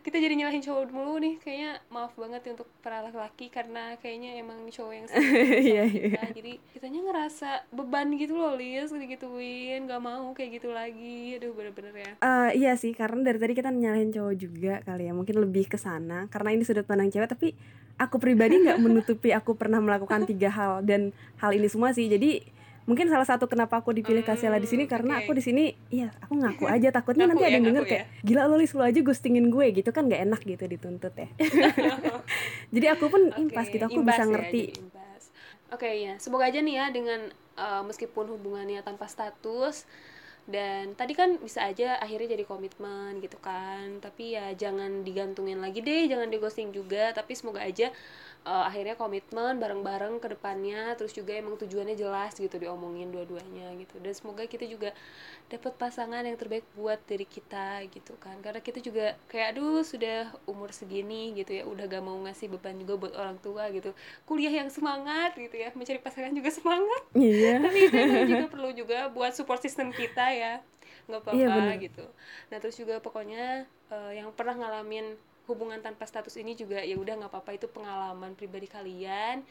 Kita 0.02 0.18
jadi 0.18 0.34
nyalahin 0.34 0.66
cowok 0.66 0.90
mulu 0.90 1.22
nih 1.22 1.38
kayaknya 1.40 1.72
maaf 1.94 2.14
banget 2.18 2.42
ya 2.42 2.52
untuk 2.58 2.70
para 2.82 3.06
laki-laki 3.06 3.54
karena 3.54 3.94
kayaknya 4.02 4.42
emang 4.42 4.66
cowok 4.70 4.94
yang 4.94 5.06
Iya, 5.72 5.84
kita 5.90 6.26
jadi 6.34 6.54
kitanya 6.74 7.00
ngerasa 7.06 7.50
beban 7.70 8.10
gitu 8.18 8.34
loh 8.34 8.58
Lis 8.58 8.90
digituin 8.90 9.86
gak 9.86 10.02
mau 10.02 10.34
kayak 10.34 10.62
gitu 10.62 10.74
lagi 10.74 11.38
aduh 11.38 11.54
bener-bener 11.54 11.94
ya 11.96 12.12
Eh, 12.22 12.50
iya 12.62 12.74
sih, 12.78 12.94
karena 12.94 13.22
dari 13.26 13.38
tadi 13.42 13.54
kita 13.58 13.70
nyalahin 13.74 14.14
cowok 14.14 14.36
juga 14.38 14.74
kali 14.86 15.10
ya, 15.10 15.14
mungkin 15.14 15.36
lebih 15.42 15.66
ke 15.70 15.78
sana 15.78 16.30
karena 16.30 16.54
ini 16.54 16.64
sudut 16.66 16.86
pandang 16.86 17.10
cewek. 17.10 17.30
Tapi 17.30 17.48
aku 17.98 18.18
pribadi 18.18 18.62
nggak 18.62 18.78
menutupi 18.82 19.30
aku 19.34 19.54
pernah 19.58 19.78
melakukan 19.82 20.26
tiga 20.26 20.50
hal 20.50 20.82
dan 20.86 21.14
hal 21.38 21.52
ini 21.54 21.70
semua 21.70 21.94
sih. 21.94 22.10
Jadi 22.10 22.42
mungkin 22.86 23.08
salah 23.08 23.28
satu 23.28 23.46
kenapa 23.46 23.80
aku 23.80 23.94
dipilih 23.94 24.26
Kasela 24.26 24.58
di 24.58 24.70
sini 24.70 24.84
Hmm, 24.86 24.92
karena 24.92 25.14
oke. 25.18 25.26
aku 25.26 25.32
di 25.38 25.44
sini, 25.44 25.64
iya 25.90 26.10
aku 26.24 26.34
ngaku 26.38 26.66
aja 26.68 26.90
takutnya 26.98 27.26
Ngaku 27.28 27.32
nanti 27.38 27.44
ada 27.46 27.50
ya, 27.50 27.56
yang 27.58 27.66
denger 27.68 27.84
ngaku 27.84 27.92
kayak 27.94 28.06
gila 28.26 28.42
lo 28.50 28.56
Lis 28.58 28.74
lo 28.74 28.84
aja 28.84 29.00
ghostingin 29.02 29.48
gue 29.54 29.66
gitu 29.74 29.90
kan 29.94 30.04
nggak 30.10 30.22
enak 30.28 30.42
gitu 30.44 30.64
dituntut 30.68 31.14
ya. 31.16 31.28
Jadi 32.76 32.86
aku 32.90 33.06
pun 33.12 33.22
impas 33.36 33.68
Oke, 33.68 33.74
gitu, 33.78 33.86
aku 33.86 34.00
imbas 34.02 34.16
bisa 34.18 34.24
ya, 34.24 34.30
ngerti. 34.32 34.62
Oke 35.72 35.88
ya, 36.04 36.20
semoga 36.20 36.52
aja 36.52 36.60
nih 36.60 36.76
ya 36.76 36.86
dengan 36.92 37.20
eh, 37.56 37.84
meskipun 37.88 38.28
hubungannya 38.28 38.84
tanpa 38.84 39.08
status 39.08 39.88
dan 40.50 40.98
tadi 40.98 41.14
kan 41.14 41.38
bisa 41.38 41.64
aja 41.70 42.02
akhirnya 42.02 42.34
jadi 42.36 42.44
komitmen 42.50 43.22
gitu 43.22 43.38
kan 43.38 44.02
tapi 44.02 44.34
ya 44.36 44.52
jangan 44.58 45.06
digantungin 45.06 45.62
lagi 45.62 45.86
deh 45.86 46.10
jangan 46.10 46.28
di 46.34 46.42
ghosting 46.42 46.74
juga 46.74 47.14
tapi 47.14 47.38
semoga 47.38 47.62
aja 47.62 47.94
eh, 48.46 48.64
akhirnya 48.70 48.96
komitmen 48.98 49.58
bareng-bareng 49.62 50.18
ke 50.24 50.28
depannya 50.34 50.94
terus 50.98 51.14
juga 51.14 51.38
emang 51.38 51.56
tujuannya 51.62 51.94
jelas 51.94 52.34
gitu 52.38 52.56
diomongin 52.58 53.10
dua-duanya 53.14 53.74
gitu. 53.78 53.96
Dan 54.02 54.14
semoga 54.18 54.44
kita 54.50 54.66
juga 54.66 54.94
dapat 55.52 55.74
pasangan 55.76 56.24
yang 56.24 56.38
terbaik 56.40 56.66
buat 56.74 56.98
diri 57.06 57.28
kita 57.28 57.84
gitu 57.92 58.16
kan. 58.18 58.40
Karena 58.42 58.60
kita 58.64 58.80
juga 58.82 59.14
kayak 59.30 59.58
aduh 59.58 59.84
sudah 59.86 60.32
umur 60.48 60.72
segini 60.74 61.36
gitu 61.38 61.52
ya 61.60 61.64
udah 61.68 61.86
gak 61.92 62.04
mau 62.04 62.18
ngasih 62.26 62.48
beban 62.54 62.78
juga 62.82 62.94
buat 63.08 63.14
orang 63.18 63.38
tua 63.44 63.68
gitu. 63.76 63.92
Kuliah 64.26 64.54
yang 64.64 64.70
semangat 64.72 65.36
gitu 65.38 65.56
ya. 65.60 65.70
Mencari 65.76 66.00
pasangan 66.02 66.34
juga 66.34 66.50
semangat. 66.54 67.04
Iya. 67.14 67.60
tapi 67.66 67.80
itu 67.92 68.20
juga 68.32 68.46
perlu 68.54 68.70
juga 68.74 69.08
buat 69.12 69.34
support 69.36 69.62
system 69.62 69.92
kita 69.94 70.26
ya. 70.34 70.54
Nggak 71.10 71.22
apa-apa 71.28 71.38
Iya, 71.78 71.82
gitu. 71.82 72.06
Nah 72.50 72.58
terus 72.62 72.76
juga 72.80 72.98
pokoknya 73.04 73.68
eh, 73.92 74.12
yang 74.22 74.32
pernah 74.34 74.56
ngalamin 74.58 75.18
hubungan 75.46 75.80
tanpa 75.80 76.04
status 76.04 76.36
ini 76.36 76.54
juga 76.54 76.80
ya 76.80 76.96
udah 76.96 77.14
nggak 77.18 77.32
apa-apa 77.32 77.52
itu 77.54 77.66
pengalaman 77.66 78.34
pribadi 78.34 78.66
kalian 78.66 79.42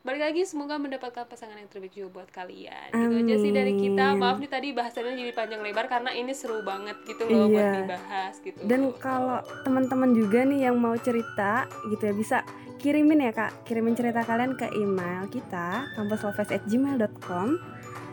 balik 0.00 0.20
lagi 0.20 0.44
semoga 0.44 0.76
mendapatkan 0.76 1.24
pasangan 1.24 1.56
yang 1.56 1.64
terbaik 1.64 1.96
juga 1.96 2.12
buat 2.12 2.28
kalian 2.28 2.92
gitu 2.92 3.14
aja 3.24 3.34
sih 3.40 3.50
dari 3.50 3.72
kita 3.74 4.12
Amin. 4.12 4.20
maaf 4.20 4.36
nih 4.36 4.52
tadi 4.52 4.68
bahasannya 4.70 5.16
jadi 5.16 5.32
panjang 5.32 5.64
lebar 5.64 5.88
karena 5.88 6.12
ini 6.12 6.36
seru 6.36 6.60
banget 6.60 6.92
gitu 7.04 7.24
loh 7.24 7.48
buat 7.48 7.56
Iya. 7.56 7.72
dibahas 7.80 8.34
gitu 8.38 8.58
Dan 8.60 8.92
kalau 8.94 9.40
teman-teman 9.64 10.12
juga 10.12 10.44
nih 10.44 10.68
yang 10.68 10.76
mau 10.76 10.92
cerita 10.94 11.64
gitu 11.88 12.04
ya 12.04 12.12
bisa 12.12 12.38
kirimin 12.76 13.24
ya 13.24 13.32
kak, 13.32 13.64
kirimin 13.64 13.96
cerita 13.96 14.20
kalian 14.20 14.52
ke 14.54 14.68
email 14.76 15.24
kita 15.26 15.88
kampuslovers@gmail.com. 15.96 17.48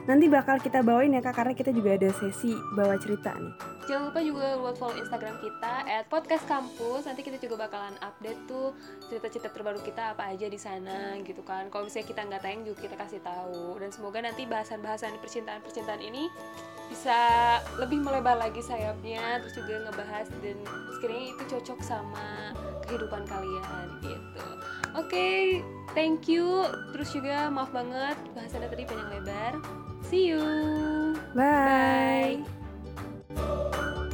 Nanti 0.10 0.26
bakal 0.26 0.58
kita 0.58 0.82
bawain 0.82 1.14
ya 1.14 1.22
kak 1.22 1.38
karena 1.38 1.54
kita 1.54 1.70
juga 1.70 1.94
ada 1.94 2.10
sesi 2.18 2.58
bawa 2.74 2.98
cerita 2.98 3.38
nih. 3.38 3.54
Jangan 3.86 4.04
lupa 4.10 4.22
juga 4.26 4.48
buat 4.58 4.76
follow 4.78 4.98
Instagram 4.98 5.36
kita 5.42 5.74
at 5.86 6.06
podcast 6.10 6.46
kampus. 6.50 7.06
Nanti 7.06 7.22
kita 7.22 7.38
juga 7.38 7.70
bakalan 7.70 7.94
update 8.02 8.42
tuh 8.50 8.74
cerita-cerita 9.10 9.54
terbaru 9.54 9.78
kita 9.86 10.18
apa 10.18 10.34
aja 10.34 10.50
di 10.50 10.58
sana 10.58 11.18
gitu 11.22 11.46
kan. 11.46 11.70
Kalau 11.70 11.86
misalnya 11.86 12.08
kita 12.10 12.22
nggak 12.26 12.42
tayang 12.42 12.62
juga 12.66 12.78
kita 12.82 12.96
kasih 12.98 13.22
tahu. 13.22 13.78
Dan 13.78 13.90
semoga 13.94 14.20
nanti 14.26 14.50
bahasan-bahasan 14.50 15.22
percintaan-percintaan 15.22 16.02
ini 16.02 16.30
bisa 16.92 17.18
lebih 17.80 18.04
melebar 18.04 18.36
lagi 18.36 18.60
sayapnya 18.60 19.40
terus 19.40 19.56
juga 19.56 19.88
ngebahas 19.88 20.28
dan 20.44 20.60
sekiranya 21.00 21.28
itu 21.32 21.44
cocok 21.56 21.80
sama 21.80 22.52
kehidupan 22.84 23.24
kalian 23.24 23.88
gitu. 24.04 24.46
Oke, 25.00 25.64
thank 25.96 26.28
you. 26.28 26.68
Terus 26.92 27.16
juga 27.16 27.48
maaf 27.48 27.72
banget 27.72 28.20
bahasannya 28.36 28.68
tadi 28.68 28.84
panjang 28.84 29.10
lebar. 29.20 29.54
See 30.12 30.28
you. 30.28 31.16
Bye. 31.34 32.44
Bye. 33.34 34.12